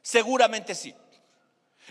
[0.01, 0.95] Seguramente sí.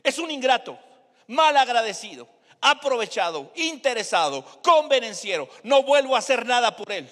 [0.02, 0.80] Es un ingrato,
[1.28, 2.28] mal agradecido
[2.62, 5.50] aprovechado, interesado, convenenciero.
[5.64, 7.10] No vuelvo a hacer nada por él.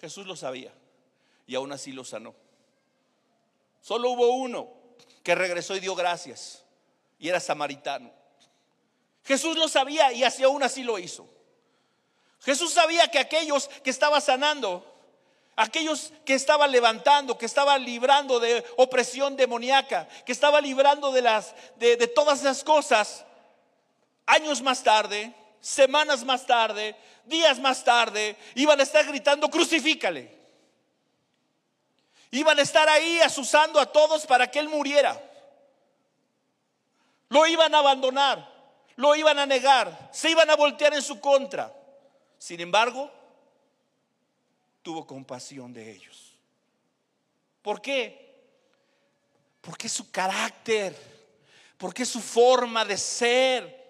[0.00, 0.72] Jesús lo sabía
[1.46, 2.34] y aún así lo sanó.
[3.80, 4.68] Solo hubo uno
[5.22, 6.64] que regresó y dio gracias
[7.18, 8.10] y era samaritano.
[9.24, 11.28] Jesús lo sabía y así aún así lo hizo.
[12.40, 14.91] Jesús sabía que aquellos que estaba sanando
[15.54, 21.54] Aquellos que estaban levantando, que estaban librando de opresión demoníaca, que estaban librando de, las,
[21.76, 23.24] de, de todas esas cosas,
[24.26, 30.42] años más tarde, semanas más tarde, días más tarde, iban a estar gritando, crucifícale.
[32.30, 35.22] Iban a estar ahí asusando a todos para que Él muriera.
[37.28, 38.50] Lo iban a abandonar,
[38.96, 41.72] lo iban a negar, se iban a voltear en su contra.
[42.38, 43.10] Sin embargo,
[44.82, 46.32] tuvo compasión de ellos.
[47.62, 48.34] ¿Por qué?
[49.60, 50.96] Porque su carácter,
[51.78, 53.82] porque su forma de ser.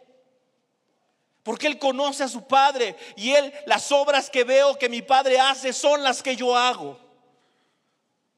[1.42, 5.40] Porque Él conoce a su Padre y Él, las obras que veo que mi Padre
[5.40, 7.00] hace son las que yo hago.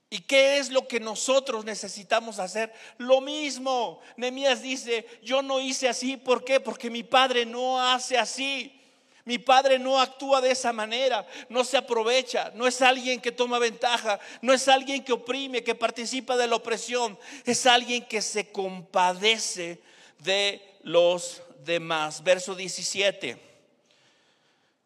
[0.09, 2.73] ¿Y qué es lo que nosotros necesitamos hacer?
[2.99, 4.01] Lo mismo.
[4.17, 6.17] Nemías dice, yo no hice así.
[6.17, 6.61] ¿Por qué?
[6.61, 8.81] Porque mi Padre no hace así.
[9.25, 13.59] Mi padre no actúa de esa manera, no se aprovecha, no es alguien que toma
[13.59, 18.53] ventaja, no es alguien que oprime, que participa de la opresión, es alguien que se
[18.53, 19.81] compadece
[20.19, 22.23] de los demás.
[22.23, 23.39] Verso 17.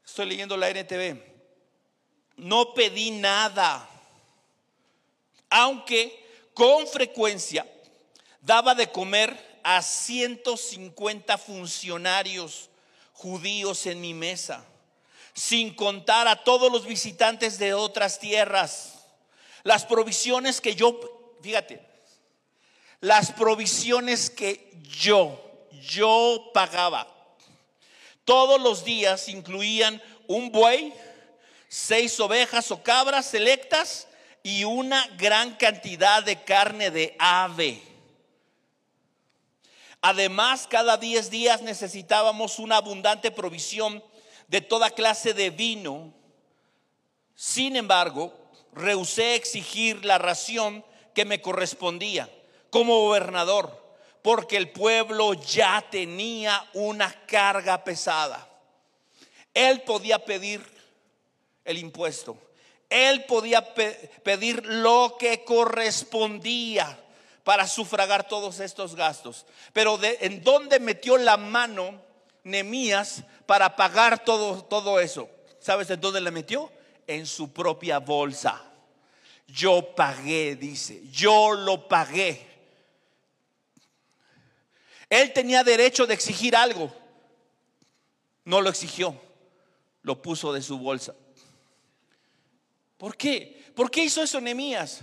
[0.07, 1.21] Estoy leyendo la NTV.
[2.37, 3.89] No pedí nada,
[5.51, 7.67] aunque con frecuencia
[8.41, 12.71] daba de comer a 150 funcionarios
[13.19, 14.65] judíos en mi mesa,
[15.35, 18.95] sin contar a todos los visitantes de otras tierras.
[19.65, 21.01] Las provisiones que yo,
[21.43, 21.85] fíjate,
[23.01, 25.37] las provisiones que yo,
[25.83, 27.13] yo pagaba,
[28.25, 30.95] todos los días incluían un buey,
[31.67, 34.07] seis ovejas o cabras selectas
[34.45, 37.83] y una gran cantidad de carne de ave.
[40.01, 44.03] Además, cada 10 días necesitábamos una abundante provisión
[44.47, 46.15] de toda clase de vino.
[47.35, 48.33] Sin embargo,
[48.73, 50.85] rehusé exigir la ración
[51.15, 52.31] que me correspondía
[52.71, 58.49] como gobernador, porque el pueblo ya tenía una carga pesada.
[59.53, 60.63] Él podía pedir
[61.65, 62.37] el impuesto,
[62.89, 66.99] él podía pedir lo que correspondía
[67.49, 69.47] para sufragar todos estos gastos.
[69.73, 71.99] Pero de, ¿en dónde metió la mano
[72.45, 75.31] Nemías para pagar todo, todo eso?
[75.59, 76.71] ¿Sabes en dónde le metió?
[77.07, 78.63] En su propia bolsa.
[79.47, 82.47] Yo pagué, dice, yo lo pagué.
[85.09, 86.93] Él tenía derecho de exigir algo.
[88.45, 89.19] No lo exigió,
[90.03, 91.15] lo puso de su bolsa.
[92.99, 93.73] ¿Por qué?
[93.75, 95.03] ¿Por qué hizo eso Nemías?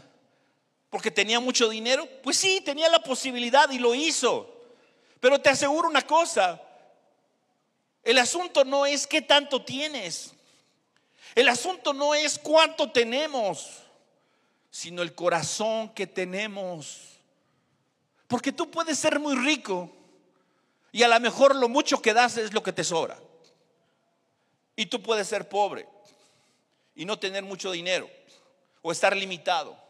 [0.96, 2.08] Porque tenía mucho dinero?
[2.24, 4.50] Pues sí, tenía la posibilidad y lo hizo.
[5.20, 6.62] Pero te aseguro una cosa,
[8.02, 10.32] el asunto no es qué tanto tienes,
[11.36, 13.82] el asunto no es cuánto tenemos,
[14.72, 17.02] sino el corazón que tenemos.
[18.30, 19.92] Porque tú puedes ser muy rico
[20.94, 23.20] y a lo mejor lo mucho que das es lo que te sobra.
[24.78, 25.90] Y tú puedes ser pobre
[26.96, 28.10] y no tener mucho dinero
[28.82, 29.84] o estar limitado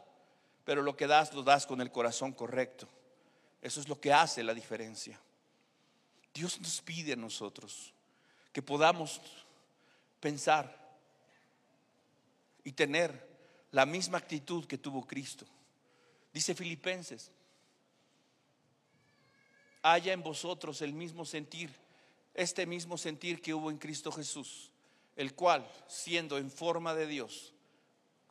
[0.66, 2.90] pero lo que das lo das con el corazón correcto.
[3.62, 5.20] Eso es lo que hace la diferencia.
[6.34, 7.94] Dios nos pide a nosotros
[8.52, 9.22] que podamos
[10.20, 10.86] pensar
[12.64, 13.26] y tener
[13.72, 15.46] la misma actitud que tuvo Cristo.
[16.34, 17.32] Dice Filipenses,
[19.82, 21.72] haya en vosotros el mismo sentir,
[22.34, 24.72] este mismo sentir que hubo en Cristo Jesús,
[25.16, 27.55] el cual, siendo en forma de Dios,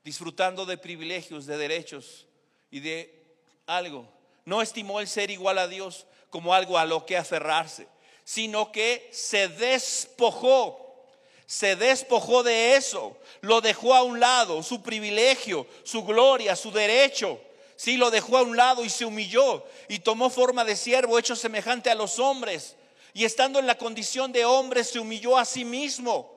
[0.05, 2.27] disfrutando de privilegios, de derechos
[2.71, 3.25] y de
[3.67, 4.07] algo.
[4.45, 7.89] No estimó el ser igual a Dios como algo a lo que aferrarse,
[8.23, 11.07] sino que se despojó,
[11.47, 17.41] se despojó de eso, lo dejó a un lado, su privilegio, su gloria, su derecho.
[17.77, 21.35] Sí, lo dejó a un lado y se humilló y tomó forma de siervo hecho
[21.35, 22.77] semejante a los hombres.
[23.15, 26.31] Y estando en la condición de hombre, se humilló a sí mismo.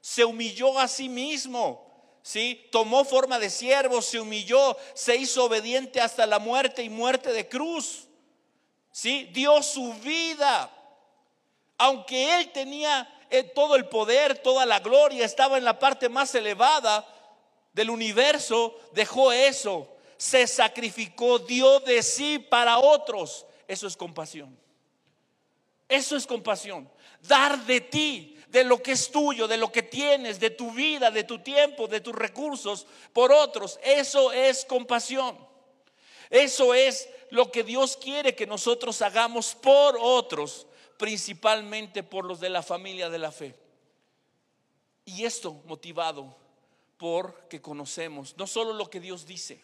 [0.00, 1.89] Se humilló a sí mismo
[2.22, 2.68] ¿sí?
[2.70, 7.48] Tomó forma de siervo, se humilló, se hizo obediente hasta la muerte y muerte de
[7.48, 8.08] cruz.
[8.92, 9.28] ¿Sí?
[9.32, 10.70] Dio su vida.
[11.78, 16.34] Aunque él tenía eh, todo el poder, toda la gloria, estaba en la parte más
[16.34, 17.06] elevada
[17.72, 23.46] del universo, dejó eso, se sacrificó, dio de sí para otros.
[23.66, 24.58] Eso es compasión.
[25.88, 26.90] Eso es compasión.
[27.22, 31.10] Dar de ti, de lo que es tuyo, de lo que tienes, de tu vida,
[31.10, 33.78] de tu tiempo, de tus recursos por otros.
[33.82, 35.38] Eso es compasión.
[36.30, 42.50] Eso es lo que Dios quiere que nosotros hagamos por otros, principalmente por los de
[42.50, 43.54] la familia de la fe.
[45.04, 46.36] Y esto motivado
[46.96, 49.62] por que conocemos no solo lo que Dios dice,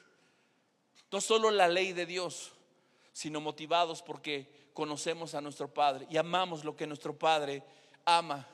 [1.11, 2.53] no solo la ley de Dios,
[3.13, 7.63] sino motivados porque conocemos a nuestro Padre y amamos lo que nuestro Padre
[8.05, 8.47] ama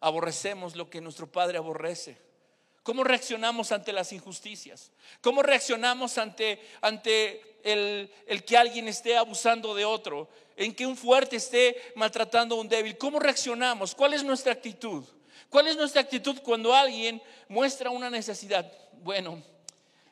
[0.00, 2.18] aborrecemos lo que nuestro Padre aborrece.
[2.82, 4.92] ¿Cómo reaccionamos ante las injusticias?
[5.20, 10.28] ¿Cómo reaccionamos ante, ante el, el, que alguien esté abusando de otro?
[10.56, 12.96] ¿En que un fuerte esté maltratando a un débil?
[12.96, 13.94] ¿Cómo reaccionamos?
[13.94, 15.04] ¿Cuál es nuestra actitud?
[15.48, 18.70] ¿Cuál es nuestra actitud cuando alguien muestra una necesidad?
[19.02, 19.42] Bueno,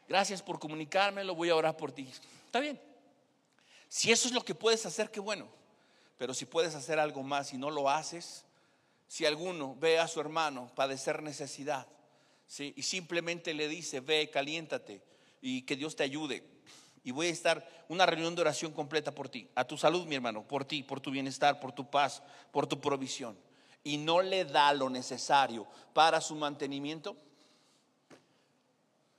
[0.09, 2.09] gracias por comunicármelo, voy a orar por ti.
[2.47, 2.81] Está bien.
[3.89, 5.47] Si eso es lo que puedes hacer, qué bueno.
[6.19, 8.45] Pero si puedes hacer algo más y no lo haces,
[9.15, 11.87] si alguno ve a su hermano padecer necesidad,
[12.59, 15.05] y simplemente le dice, ve, caliéntate
[15.41, 16.43] y que Dios te ayude.
[17.05, 20.17] Y voy a estar una reunión de oración completa por ti, a tu salud, mi
[20.17, 23.39] hermano, por ti, por tu bienestar, por tu paz, por tu provisión.
[23.85, 27.17] Y no le da lo necesario para su mantenimiento.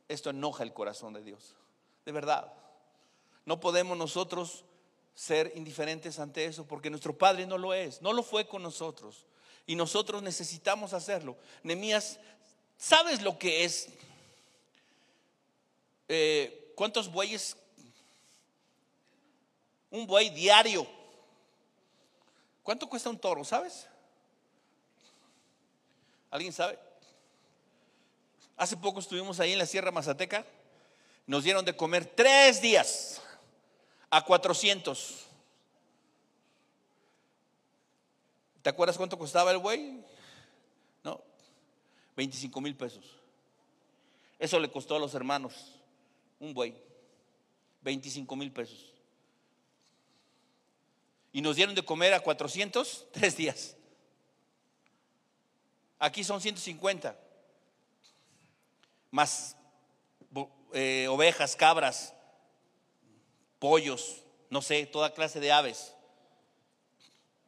[0.10, 1.56] Esto enoja el corazón de Dios,
[2.04, 2.52] de verdad.
[3.46, 4.66] No podemos nosotros
[5.14, 9.26] ser indiferentes ante eso porque nuestro Padre no lo es, no lo fue con nosotros
[9.68, 11.36] y nosotros necesitamos hacerlo.
[11.63, 12.20] Nemías
[12.78, 13.89] ¿Sabes lo que es?
[16.07, 17.55] Eh, ¿Cuántos bueyes?
[19.89, 20.86] Un buey diario.
[22.63, 23.43] ¿Cuánto cuesta un toro?
[23.43, 23.88] ¿Sabes?
[26.30, 26.78] ¿Alguien sabe?
[28.57, 30.45] Hace poco estuvimos ahí en la Sierra Mazateca.
[31.28, 33.22] Nos dieron de comer tres días
[34.09, 35.25] a 400.
[38.66, 40.03] ¿Te acuerdas cuánto costaba el buey?
[42.16, 43.05] 25 mil pesos.
[44.39, 45.76] Eso le costó a los hermanos
[46.39, 46.74] un buey,
[47.84, 48.91] 25 mil pesos.
[51.32, 53.78] Y nos dieron de comer a 400 tres días.
[55.99, 57.16] Aquí son 150.
[59.11, 59.55] Más
[60.74, 62.16] eh, ovejas, cabras,
[63.59, 65.95] pollos, no sé, toda clase de aves.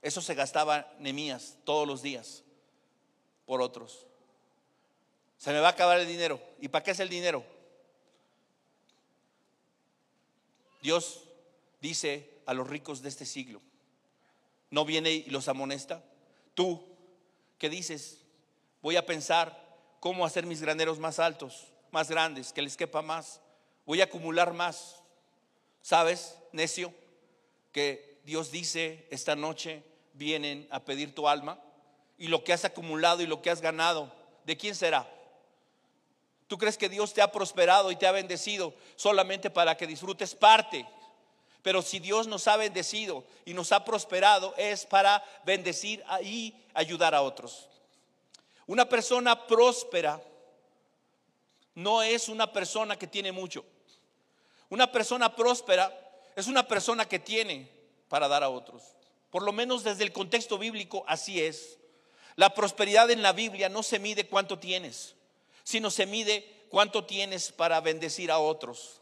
[0.01, 2.43] Eso se gastaba Nemías todos los días
[3.45, 4.05] por otros.
[5.37, 6.39] Se me va a acabar el dinero.
[6.59, 7.43] ¿Y para qué es el dinero?
[10.81, 11.23] Dios
[11.81, 13.61] dice a los ricos de este siglo,
[14.69, 16.03] no viene y los amonesta.
[16.53, 16.83] Tú,
[17.57, 18.19] ¿qué dices?
[18.81, 19.67] Voy a pensar
[19.99, 23.41] cómo hacer mis graneros más altos, más grandes, que les quepa más.
[23.85, 25.01] Voy a acumular más.
[25.81, 26.93] ¿Sabes, necio?
[27.71, 31.57] Que Dios dice esta noche vienen a pedir tu alma
[32.17, 34.11] y lo que has acumulado y lo que has ganado,
[34.43, 35.09] ¿de quién será?
[36.49, 40.35] Tú crees que Dios te ha prosperado y te ha bendecido solamente para que disfrutes
[40.35, 40.85] parte.
[41.61, 47.15] Pero si Dios nos ha bendecido y nos ha prosperado es para bendecir y ayudar
[47.15, 47.69] a otros.
[48.65, 50.21] Una persona próspera
[51.75, 53.63] no es una persona que tiene mucho.
[54.67, 55.97] Una persona próspera
[56.35, 57.76] es una persona que tiene
[58.09, 58.83] para dar a otros.
[59.29, 61.77] Por lo menos desde el contexto bíblico así es.
[62.35, 65.17] La prosperidad en la Biblia no se mide cuánto tienes
[65.67, 69.01] sino se mide cuánto tienes para bendecir a otros.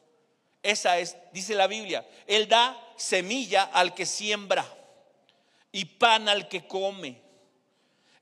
[0.64, 4.66] Esa es, dice la Biblia, Él da semilla al que siembra
[5.72, 7.22] y pan al que come.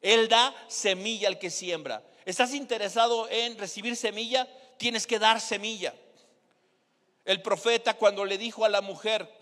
[0.02, 2.04] Él da semilla al que siembra.
[2.26, 4.46] ¿Estás interesado en recibir semilla?
[4.76, 5.94] Tienes que dar semilla.
[7.24, 9.34] El profeta cuando le dijo a la mujer,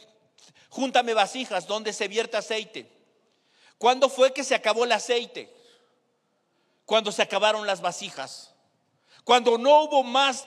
[0.71, 2.89] júntame vasijas donde se vierte aceite.
[3.77, 5.53] ¿Cuándo fue que se acabó el aceite?
[6.85, 8.53] Cuando se acabaron las vasijas.
[9.23, 10.45] Cuando no hubo más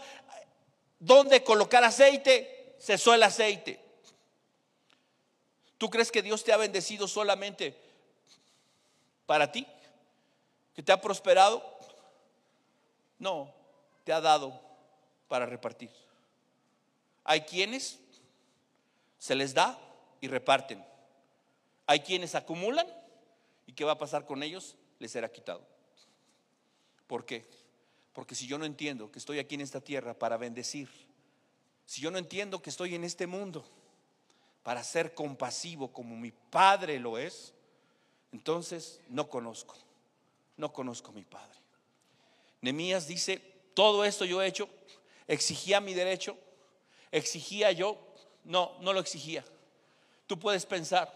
[0.98, 3.80] donde colocar aceite, cesó el aceite.
[5.76, 7.78] ¿Tú crees que Dios te ha bendecido solamente
[9.26, 9.66] para ti?
[10.74, 11.62] ¿Que te ha prosperado?
[13.18, 13.52] No,
[14.04, 14.58] te ha dado
[15.28, 15.90] para repartir.
[17.24, 17.98] Hay quienes
[19.18, 19.78] se les da
[20.20, 20.84] y reparten.
[21.86, 22.86] Hay quienes acumulan
[23.66, 24.76] y ¿qué va a pasar con ellos?
[24.98, 25.66] Les será quitado.
[27.06, 27.46] ¿Por qué?
[28.12, 30.88] Porque si yo no entiendo que estoy aquí en esta tierra para bendecir,
[31.84, 33.64] si yo no entiendo que estoy en este mundo
[34.62, 37.52] para ser compasivo como mi Padre lo es,
[38.32, 39.76] entonces no conozco,
[40.56, 41.58] no conozco a mi Padre.
[42.62, 43.38] Nemías dice,
[43.74, 44.68] todo esto yo he hecho,
[45.28, 46.38] exigía mi derecho,
[47.10, 47.98] exigía yo,
[48.44, 49.44] no, no lo exigía.
[50.26, 51.12] Tú puedes pensar,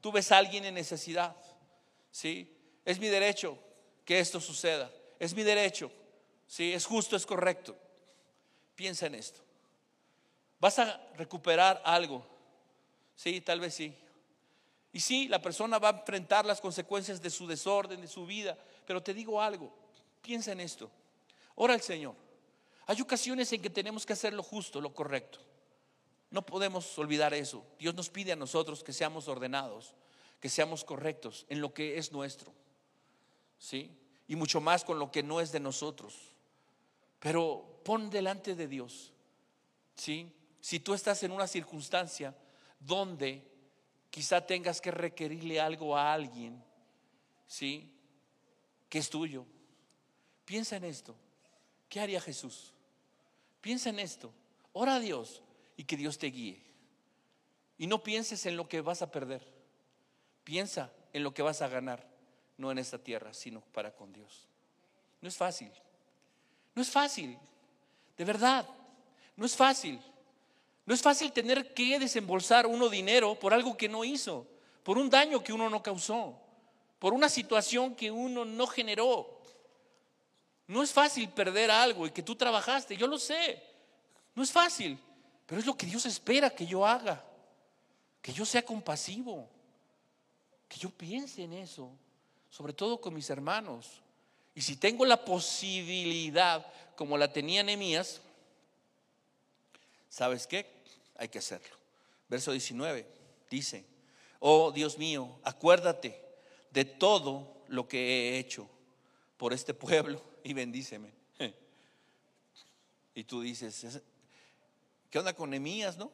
[0.00, 1.36] tú ves a alguien en necesidad,
[2.10, 2.54] ¿sí?
[2.84, 3.58] Es mi derecho
[4.04, 5.90] que esto suceda, es mi derecho
[6.52, 7.74] si es justo, es correcto.
[8.74, 9.40] Piensa en esto.
[10.60, 12.26] ¿Vas a recuperar algo?
[13.16, 13.96] Sí, tal vez sí.
[14.92, 18.58] Y sí, la persona va a enfrentar las consecuencias de su desorden, de su vida.
[18.86, 19.72] Pero te digo algo,
[20.20, 20.90] piensa en esto.
[21.54, 22.14] Ora al Señor.
[22.86, 25.38] Hay ocasiones en que tenemos que hacer lo justo, lo correcto.
[26.32, 27.62] No podemos olvidar eso.
[27.78, 29.94] Dios nos pide a nosotros que seamos ordenados,
[30.40, 32.54] que seamos correctos en lo que es nuestro.
[33.58, 33.94] ¿Sí?
[34.26, 36.14] Y mucho más con lo que no es de nosotros.
[37.20, 39.12] Pero pon delante de Dios,
[39.94, 40.32] ¿sí?
[40.62, 42.34] Si tú estás en una circunstancia
[42.80, 43.46] donde
[44.08, 46.64] quizá tengas que requerirle algo a alguien,
[47.46, 47.92] ¿sí?
[48.88, 49.44] Que es tuyo.
[50.46, 51.14] Piensa en esto.
[51.90, 52.72] ¿Qué haría Jesús?
[53.60, 54.32] Piensa en esto.
[54.72, 55.42] Ora a Dios
[55.76, 56.62] y que Dios te guíe.
[57.78, 59.42] Y no pienses en lo que vas a perder.
[60.44, 62.06] Piensa en lo que vas a ganar,
[62.56, 64.48] no en esta tierra, sino para con Dios.
[65.20, 65.70] No es fácil.
[66.74, 67.38] No es fácil.
[68.16, 68.68] De verdad.
[69.36, 70.00] No es fácil.
[70.84, 74.46] No es fácil tener que desembolsar uno dinero por algo que no hizo,
[74.82, 76.40] por un daño que uno no causó,
[76.98, 79.40] por una situación que uno no generó.
[80.66, 83.62] No es fácil perder algo y que tú trabajaste, yo lo sé.
[84.34, 84.98] No es fácil,
[85.46, 87.24] pero es lo que Dios espera que yo haga,
[88.20, 89.48] que yo sea compasivo,
[90.68, 91.90] que yo piense en eso,
[92.50, 94.00] sobre todo con mis hermanos.
[94.54, 98.20] Y si tengo la posibilidad, como la tenía Nehemías,
[100.08, 100.66] ¿sabes qué?
[101.16, 101.76] Hay que hacerlo.
[102.28, 103.06] Verso 19
[103.50, 103.84] dice,
[104.40, 106.18] oh Dios mío, acuérdate
[106.70, 108.68] de todo lo que he hecho
[109.36, 111.12] por este pueblo y bendíceme.
[113.14, 114.02] Y tú dices,
[115.12, 116.10] ¿qué onda con Nehemías, no?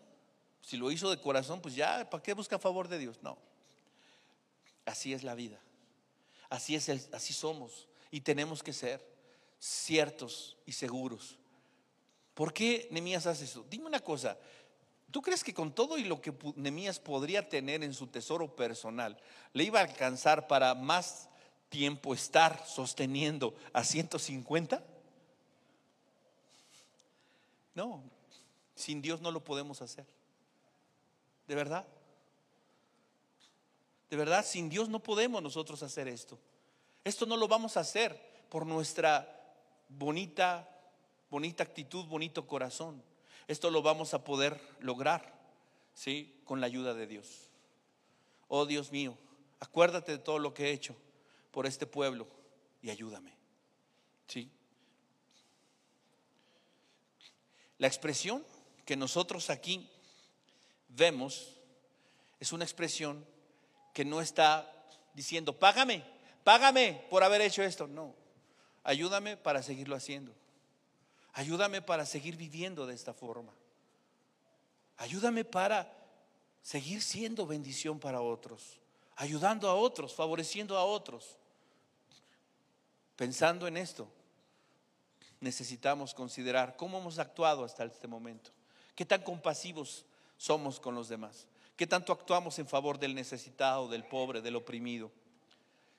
[0.60, 3.22] Si lo hizo de corazón, pues ya, ¿para qué busca favor de Dios?
[3.22, 3.38] No.
[4.84, 5.60] Así es la vida.
[6.50, 9.06] Así es el, así somos y tenemos que ser
[9.60, 11.38] ciertos y seguros.
[12.34, 13.64] ¿Por qué Nemías hace eso?
[13.70, 14.36] Dime una cosa,
[15.12, 19.16] ¿tú crees que con todo y lo que Nemías podría tener en su tesoro personal,
[19.52, 21.28] le iba a alcanzar para más
[21.68, 24.82] tiempo estar sosteniendo a 150?
[27.74, 28.02] No,
[28.78, 30.06] sin Dios no lo podemos hacer.
[31.48, 31.84] ¿De verdad?
[34.08, 36.38] De verdad, sin Dios no podemos nosotros hacer esto.
[37.02, 38.18] Esto no lo vamos a hacer
[38.48, 39.28] por nuestra
[39.88, 40.68] bonita,
[41.28, 43.02] bonita actitud, bonito corazón.
[43.48, 45.34] Esto lo vamos a poder lograr,
[45.92, 46.40] ¿sí?
[46.44, 47.50] Con la ayuda de Dios.
[48.46, 49.18] Oh Dios mío,
[49.58, 50.94] acuérdate de todo lo que he hecho
[51.50, 52.28] por este pueblo
[52.80, 53.32] y ayúdame.
[54.28, 54.52] ¿Sí?
[57.78, 58.44] La expresión
[58.88, 59.86] que nosotros aquí
[60.88, 61.54] vemos
[62.40, 63.22] es una expresión
[63.92, 64.66] que no está
[65.12, 66.02] diciendo, págame,
[66.42, 67.86] págame por haber hecho esto.
[67.86, 68.14] No,
[68.84, 70.34] ayúdame para seguirlo haciendo.
[71.34, 73.52] Ayúdame para seguir viviendo de esta forma.
[74.96, 75.92] Ayúdame para
[76.62, 78.80] seguir siendo bendición para otros,
[79.16, 81.36] ayudando a otros, favoreciendo a otros.
[83.16, 84.10] Pensando en esto,
[85.40, 88.50] necesitamos considerar cómo hemos actuado hasta este momento,
[88.98, 90.04] qué tan compasivos
[90.38, 91.46] somos con los demás,
[91.76, 95.12] qué tanto actuamos en favor del necesitado, del pobre, del oprimido.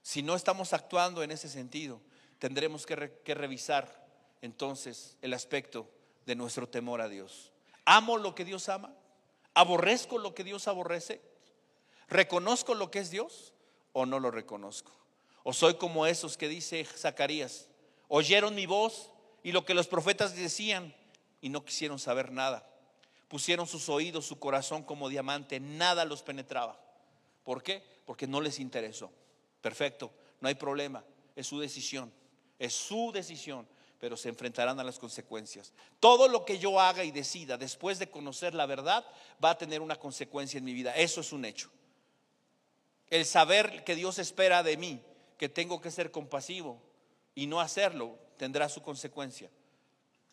[0.02, 2.02] Si no estamos actuando en ese sentido,
[2.40, 2.98] tendremos que,
[3.34, 4.06] revisar
[4.42, 5.90] entonces el aspecto
[6.26, 7.54] de nuestro temor a Dios.
[7.86, 8.94] ¿Amo lo que Dios ama?
[9.54, 11.22] ¿Aborrezco lo que Dios aborrece?
[12.10, 13.54] ¿Reconozco lo que es Dios
[13.94, 14.92] o no lo reconozco?
[15.44, 17.70] ¿O soy como esos que dice Zacarías?
[18.10, 19.10] Oyeron mi voz
[19.42, 20.94] y lo que los profetas decían
[21.40, 22.69] y no quisieron saber nada.
[23.30, 26.78] Pusieron sus oídos, su corazón como diamante, nada los penetraba.
[27.44, 27.84] ¿Por qué?
[28.06, 29.12] Porque no les interesó.
[29.62, 30.12] Perfecto,
[30.42, 31.04] no hay problema,
[31.36, 32.12] es su decisión,
[32.58, 33.68] es su decisión,
[34.00, 35.74] pero se enfrentarán a las consecuencias.
[36.00, 39.06] Todo lo que yo haga y decida después de conocer la verdad
[39.44, 41.70] va a tener una consecuencia en mi vida, eso es un hecho.
[43.10, 45.02] El saber que Dios espera de mí,
[45.38, 46.82] que tengo que ser compasivo
[47.36, 49.50] y no hacerlo, tendrá su consecuencia.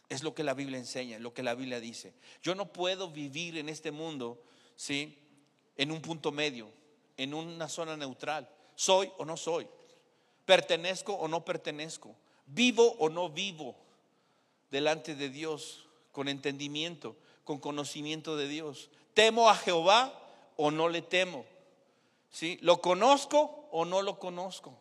[0.09, 2.15] Es lo que la Biblia enseña, lo que la Biblia dice.
[2.43, 4.43] Yo no puedo vivir en este mundo,
[4.77, 5.19] ¿sí?
[5.77, 6.71] En un punto medio,
[7.17, 8.49] en una zona neutral.
[8.77, 9.67] ¿Soy o no soy?
[10.45, 12.15] ¿Pertenezco o no pertenezco?
[12.47, 13.75] ¿Vivo o no vivo
[14.71, 18.91] delante de Dios con entendimiento, con conocimiento de Dios?
[19.13, 20.13] ¿Temo a Jehová
[20.57, 21.45] o no le temo?
[22.31, 22.59] ¿Sí?
[22.63, 24.79] ¿Lo conozco o no lo conozco?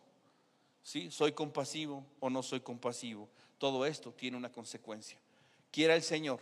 [0.82, 1.10] ¿Sí?
[1.10, 3.28] ¿Soy compasivo o no soy compasivo?
[3.58, 5.18] Todo esto tiene una consecuencia.
[5.70, 6.40] Quiera el Señor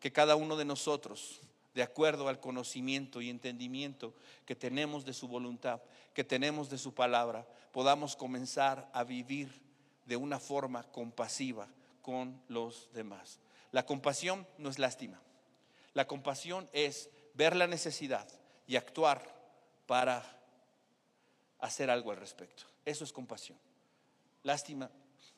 [0.00, 1.40] que cada uno de nosotros
[1.74, 4.14] de acuerdo al conocimiento y entendimiento
[4.46, 5.80] que tenemos de su voluntad,
[6.14, 9.60] que tenemos de su palabra, podamos comenzar a vivir
[10.06, 11.68] de una forma compasiva
[12.00, 13.40] con los demás.
[13.72, 15.20] La compasión no es lástima.
[15.94, 18.28] La compasión es ver la necesidad
[18.68, 19.34] y actuar
[19.86, 20.24] para
[21.58, 22.64] hacer algo al respecto.
[22.84, 23.58] Eso es compasión.
[24.44, 24.90] Lástima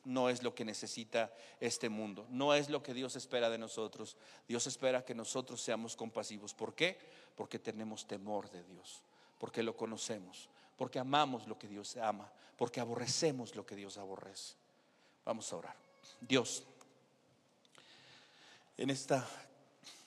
[0.07, 4.15] no es lo que necesita este mundo, no es lo que Dios espera de nosotros.
[4.47, 6.53] Dios espera que nosotros seamos compasivos.
[6.53, 6.97] ¿Por qué?
[7.35, 9.01] Porque tenemos temor de Dios,
[9.37, 14.55] porque lo conocemos, porque amamos lo que Dios ama, porque aborrecemos lo que Dios aborrece.
[15.25, 15.75] Vamos a orar.
[16.21, 16.63] Dios,
[18.77, 19.27] En esta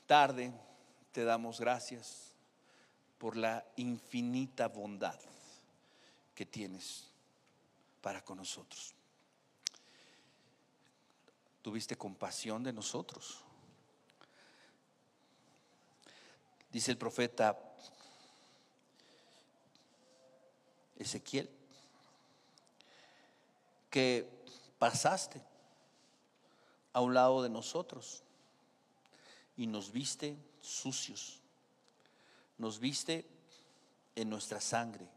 [0.06, 0.52] tarde
[1.12, 2.32] te damos gracias
[3.18, 5.18] por la infinita bondad
[6.34, 7.10] que tienes
[8.00, 8.94] para con nosotros.
[11.62, 13.44] Tuviste compasión de nosotros.
[16.72, 17.58] Dice el profeta
[20.96, 21.50] Ezequiel
[23.90, 24.28] que
[24.78, 25.42] pasaste
[26.92, 28.22] a un lado de nosotros
[29.56, 31.40] y nos viste sucios,
[32.56, 33.26] nos viste
[34.14, 35.08] en nuestra sangre.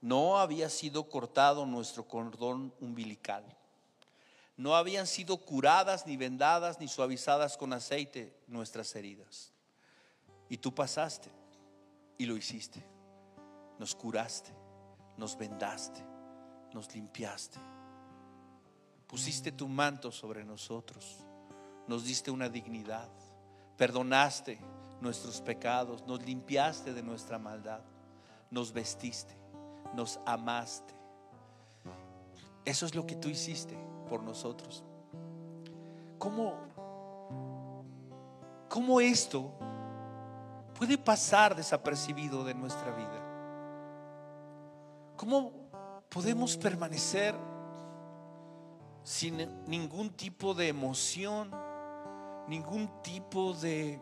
[0.00, 3.44] No había sido cortado nuestro cordón umbilical.
[4.58, 9.52] No habían sido curadas, ni vendadas, ni suavizadas con aceite nuestras heridas.
[10.48, 11.30] Y tú pasaste
[12.18, 12.84] y lo hiciste.
[13.78, 14.50] Nos curaste,
[15.16, 16.04] nos vendaste,
[16.74, 17.60] nos limpiaste.
[19.06, 21.18] Pusiste tu manto sobre nosotros,
[21.86, 23.08] nos diste una dignidad,
[23.76, 24.58] perdonaste
[25.00, 27.80] nuestros pecados, nos limpiaste de nuestra maldad,
[28.50, 29.34] nos vestiste,
[29.94, 30.94] nos amaste.
[32.64, 33.78] Eso es lo que tú hiciste
[34.08, 34.84] por nosotros.
[36.18, 36.54] ¿Cómo,
[38.68, 39.52] cómo esto
[40.74, 43.24] puede pasar desapercibido de nuestra vida?
[45.16, 45.52] ¿Cómo
[46.08, 47.34] podemos permanecer
[49.02, 49.36] sin
[49.66, 51.50] ningún tipo de emoción,
[52.46, 54.00] ningún tipo de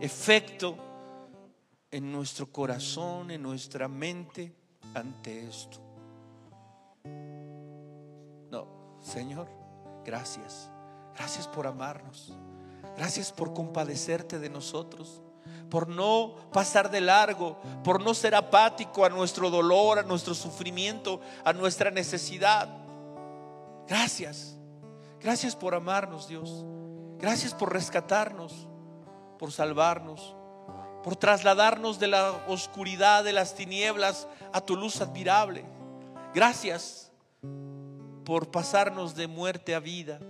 [0.00, 0.76] efecto
[1.90, 4.54] en nuestro corazón, en nuestra mente
[4.94, 5.87] ante esto.
[9.08, 9.48] Señor,
[10.04, 10.70] gracias.
[11.16, 12.32] Gracias por amarnos.
[12.96, 15.22] Gracias por compadecerte de nosotros.
[15.70, 21.20] Por no pasar de largo, por no ser apático a nuestro dolor, a nuestro sufrimiento,
[21.44, 22.68] a nuestra necesidad.
[23.86, 24.56] Gracias.
[25.20, 26.64] Gracias por amarnos, Dios.
[27.18, 28.68] Gracias por rescatarnos,
[29.38, 30.36] por salvarnos,
[31.02, 35.64] por trasladarnos de la oscuridad, de las tinieblas, a tu luz admirable.
[36.34, 37.07] Gracias
[38.28, 40.20] por pasarnos de muerte a vida,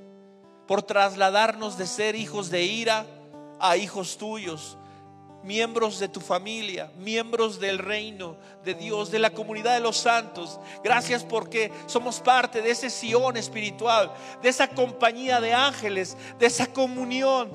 [0.68, 3.04] por trasladarnos de ser hijos de ira
[3.58, 4.78] a hijos tuyos,
[5.42, 10.60] miembros de tu familia, miembros del reino de Dios, de la comunidad de los santos.
[10.84, 16.68] Gracias porque somos parte de ese Sion espiritual, de esa compañía de ángeles, de esa
[16.68, 17.50] comunión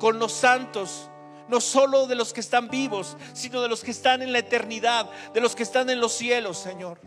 [0.00, 1.08] con los santos.
[1.46, 5.08] No solo de los que están vivos, sino de los que están en la eternidad,
[5.32, 7.00] de los que están en los cielos, Señor.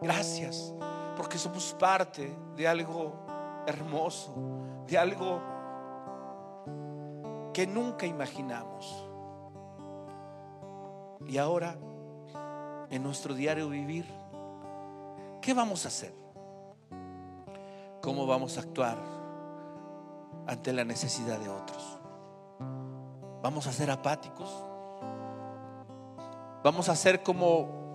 [0.00, 0.72] Gracias,
[1.16, 3.14] porque somos parte de algo
[3.66, 4.34] hermoso,
[4.86, 5.40] de algo
[7.52, 9.08] que nunca imaginamos.
[11.26, 11.76] Y ahora,
[12.90, 14.06] en nuestro diario vivir,
[15.40, 16.14] ¿qué vamos a hacer?
[18.02, 18.98] ¿Cómo vamos a actuar
[20.46, 21.98] ante la necesidad de otros?
[23.42, 24.50] ¿Vamos a ser apáticos?
[26.62, 27.85] ¿Vamos a ser como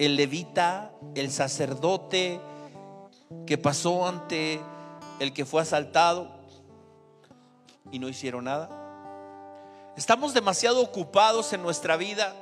[0.00, 2.40] el levita, el sacerdote
[3.46, 4.58] que pasó ante
[5.18, 6.26] el que fue asaltado
[7.92, 8.70] y no hicieron nada?
[9.98, 12.34] Estamos demasiado ocupados en nuestra vida,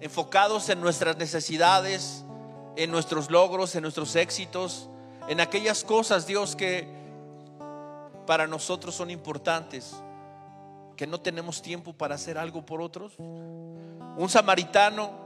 [0.00, 2.24] enfocados en nuestras necesidades,
[2.76, 4.88] en nuestros logros, en nuestros éxitos,
[5.28, 6.88] en aquellas cosas, Dios, que
[8.26, 9.94] para nosotros son importantes,
[10.96, 13.12] que no tenemos tiempo para hacer algo por otros.
[13.18, 15.21] Un samaritano,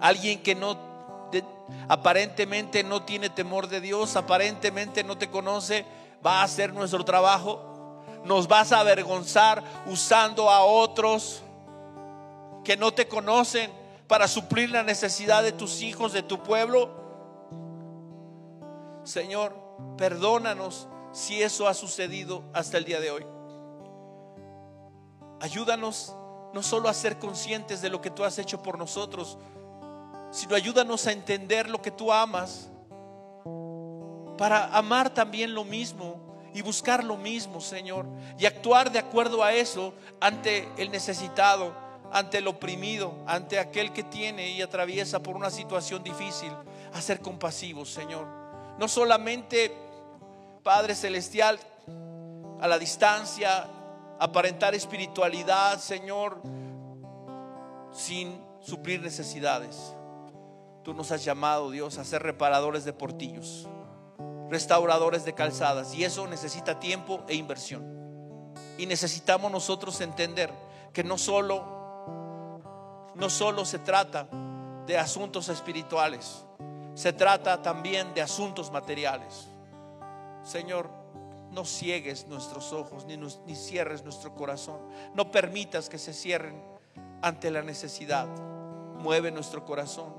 [0.00, 0.88] alguien que no
[1.88, 5.84] aparentemente no tiene temor de Dios, aparentemente no te conoce,
[6.24, 7.68] va a hacer nuestro trabajo
[8.24, 11.42] nos vas a avergonzar usando a otros
[12.64, 13.70] que no te conocen
[14.06, 16.90] para suplir la necesidad de tus hijos, de tu pueblo.
[19.04, 19.56] Señor,
[19.96, 23.26] perdónanos si eso ha sucedido hasta el día de hoy.
[25.40, 26.14] Ayúdanos
[26.52, 29.38] no solo a ser conscientes de lo que tú has hecho por nosotros,
[30.30, 32.68] sino ayúdanos a entender lo que tú amas,
[34.36, 38.06] para amar también lo mismo y buscar lo mismo, Señor,
[38.38, 41.74] y actuar de acuerdo a eso ante el necesitado,
[42.12, 46.52] ante el oprimido, ante aquel que tiene y atraviesa por una situación difícil,
[46.92, 48.26] a ser compasivos, Señor.
[48.78, 49.72] No solamente,
[50.62, 51.58] Padre Celestial,
[52.60, 53.68] a la distancia,
[54.18, 56.40] aparentar espiritualidad, Señor,
[57.92, 59.94] sin suplir necesidades.
[60.82, 63.68] Tú nos has llamado, Dios, a ser reparadores de portillos
[64.48, 67.84] restauradores de calzadas y eso necesita tiempo e inversión.
[68.78, 70.50] Y necesitamos nosotros entender
[70.92, 71.76] que no solo
[73.14, 74.28] no solo se trata
[74.86, 76.44] de asuntos espirituales,
[76.94, 79.48] se trata también de asuntos materiales.
[80.44, 80.88] Señor,
[81.50, 84.78] no ciegues nuestros ojos ni, ni cierres nuestro corazón.
[85.14, 86.62] No permitas que se cierren
[87.20, 88.28] ante la necesidad.
[88.98, 90.14] Mueve nuestro corazón.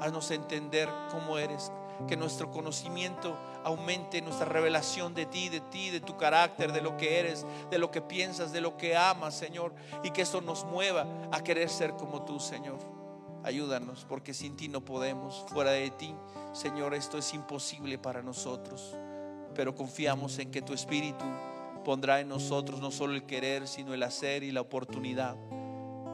[0.00, 1.72] Haznos entender cómo eres.
[2.06, 6.96] Que nuestro conocimiento aumente, nuestra revelación de ti, de ti, de tu carácter, de lo
[6.96, 9.74] que eres, de lo que piensas, de lo que amas, Señor.
[10.04, 12.78] Y que eso nos mueva a querer ser como tú, Señor.
[13.42, 15.44] Ayúdanos, porque sin ti no podemos.
[15.48, 16.14] Fuera de ti,
[16.52, 18.96] Señor, esto es imposible para nosotros.
[19.54, 21.24] Pero confiamos en que tu Espíritu
[21.84, 25.36] pondrá en nosotros no solo el querer, sino el hacer y la oportunidad.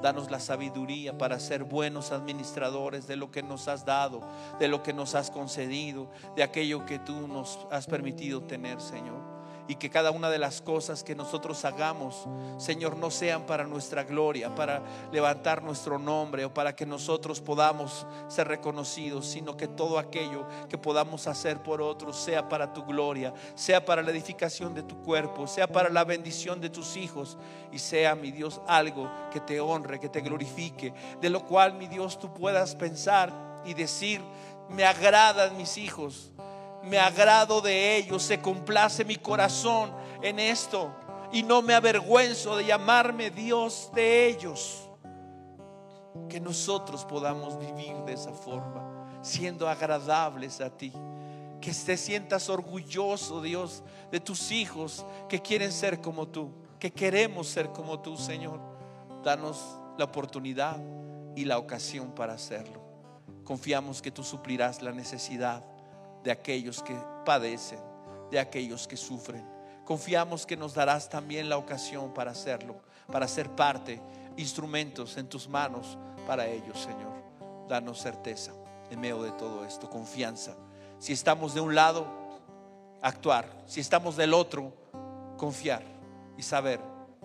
[0.02, 4.20] Danos la sabiduría para ser buenos administradores de lo que nos has dado,
[4.58, 9.33] de lo que nos has concedido, de aquello que tú nos has permitido tener, Señor
[9.66, 12.26] y que cada una de las cosas que nosotros hagamos,
[12.58, 18.06] Señor, no sean para nuestra gloria, para levantar nuestro nombre o para que nosotros podamos
[18.28, 23.32] ser reconocidos, sino que todo aquello que podamos hacer por otros sea para tu gloria,
[23.54, 27.38] sea para la edificación de tu cuerpo, sea para la bendición de tus hijos
[27.72, 31.86] y sea, mi Dios, algo que te honre, que te glorifique, de lo cual, mi
[31.86, 33.32] Dios, tú puedas pensar
[33.64, 34.20] y decir,
[34.68, 36.32] me agradan mis hijos
[36.84, 40.94] me agrado de ellos, se complace mi corazón en esto
[41.32, 44.88] y no me avergüenzo de llamarme Dios de ellos.
[46.28, 50.92] Que nosotros podamos vivir de esa forma, siendo agradables a ti.
[51.60, 53.82] Que te sientas orgulloso, Dios,
[54.12, 58.60] de tus hijos que quieren ser como tú, que queremos ser como tú, Señor.
[59.24, 59.58] Danos
[59.98, 60.76] la oportunidad
[61.34, 62.80] y la ocasión para hacerlo.
[63.42, 65.64] Confiamos que tú suplirás la necesidad
[66.24, 67.78] de aquellos que padecen,
[68.30, 69.46] de aquellos que sufren.
[69.84, 72.76] Confiamos que nos darás también la ocasión para hacerlo,
[73.12, 74.00] para ser parte,
[74.38, 77.12] instrumentos en tus manos para ellos, Señor.
[77.68, 78.52] Danos certeza
[78.90, 80.56] en medio de todo esto, confianza.
[80.98, 82.06] Si estamos de un lado,
[83.02, 83.46] actuar.
[83.66, 84.72] Si estamos del otro,
[85.36, 85.82] confiar
[86.38, 86.80] y saber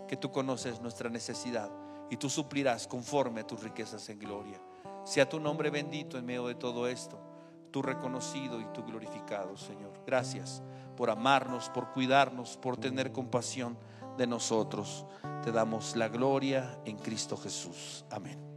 [0.10, 1.72] que tú conoces nuestra necesidad
[2.10, 4.60] y tú suplirás conforme a tus riquezas en gloria.
[5.06, 7.29] Sea tu nombre bendito en medio de todo esto
[7.72, 9.92] tú reconocido y tú glorificado, Señor.
[10.06, 10.62] Gracias
[10.96, 13.78] por amarnos, por cuidarnos, por tener compasión
[14.18, 15.06] de nosotros.
[15.44, 18.06] Te damos la gloria en Cristo Jesús.
[18.10, 18.49] Amén.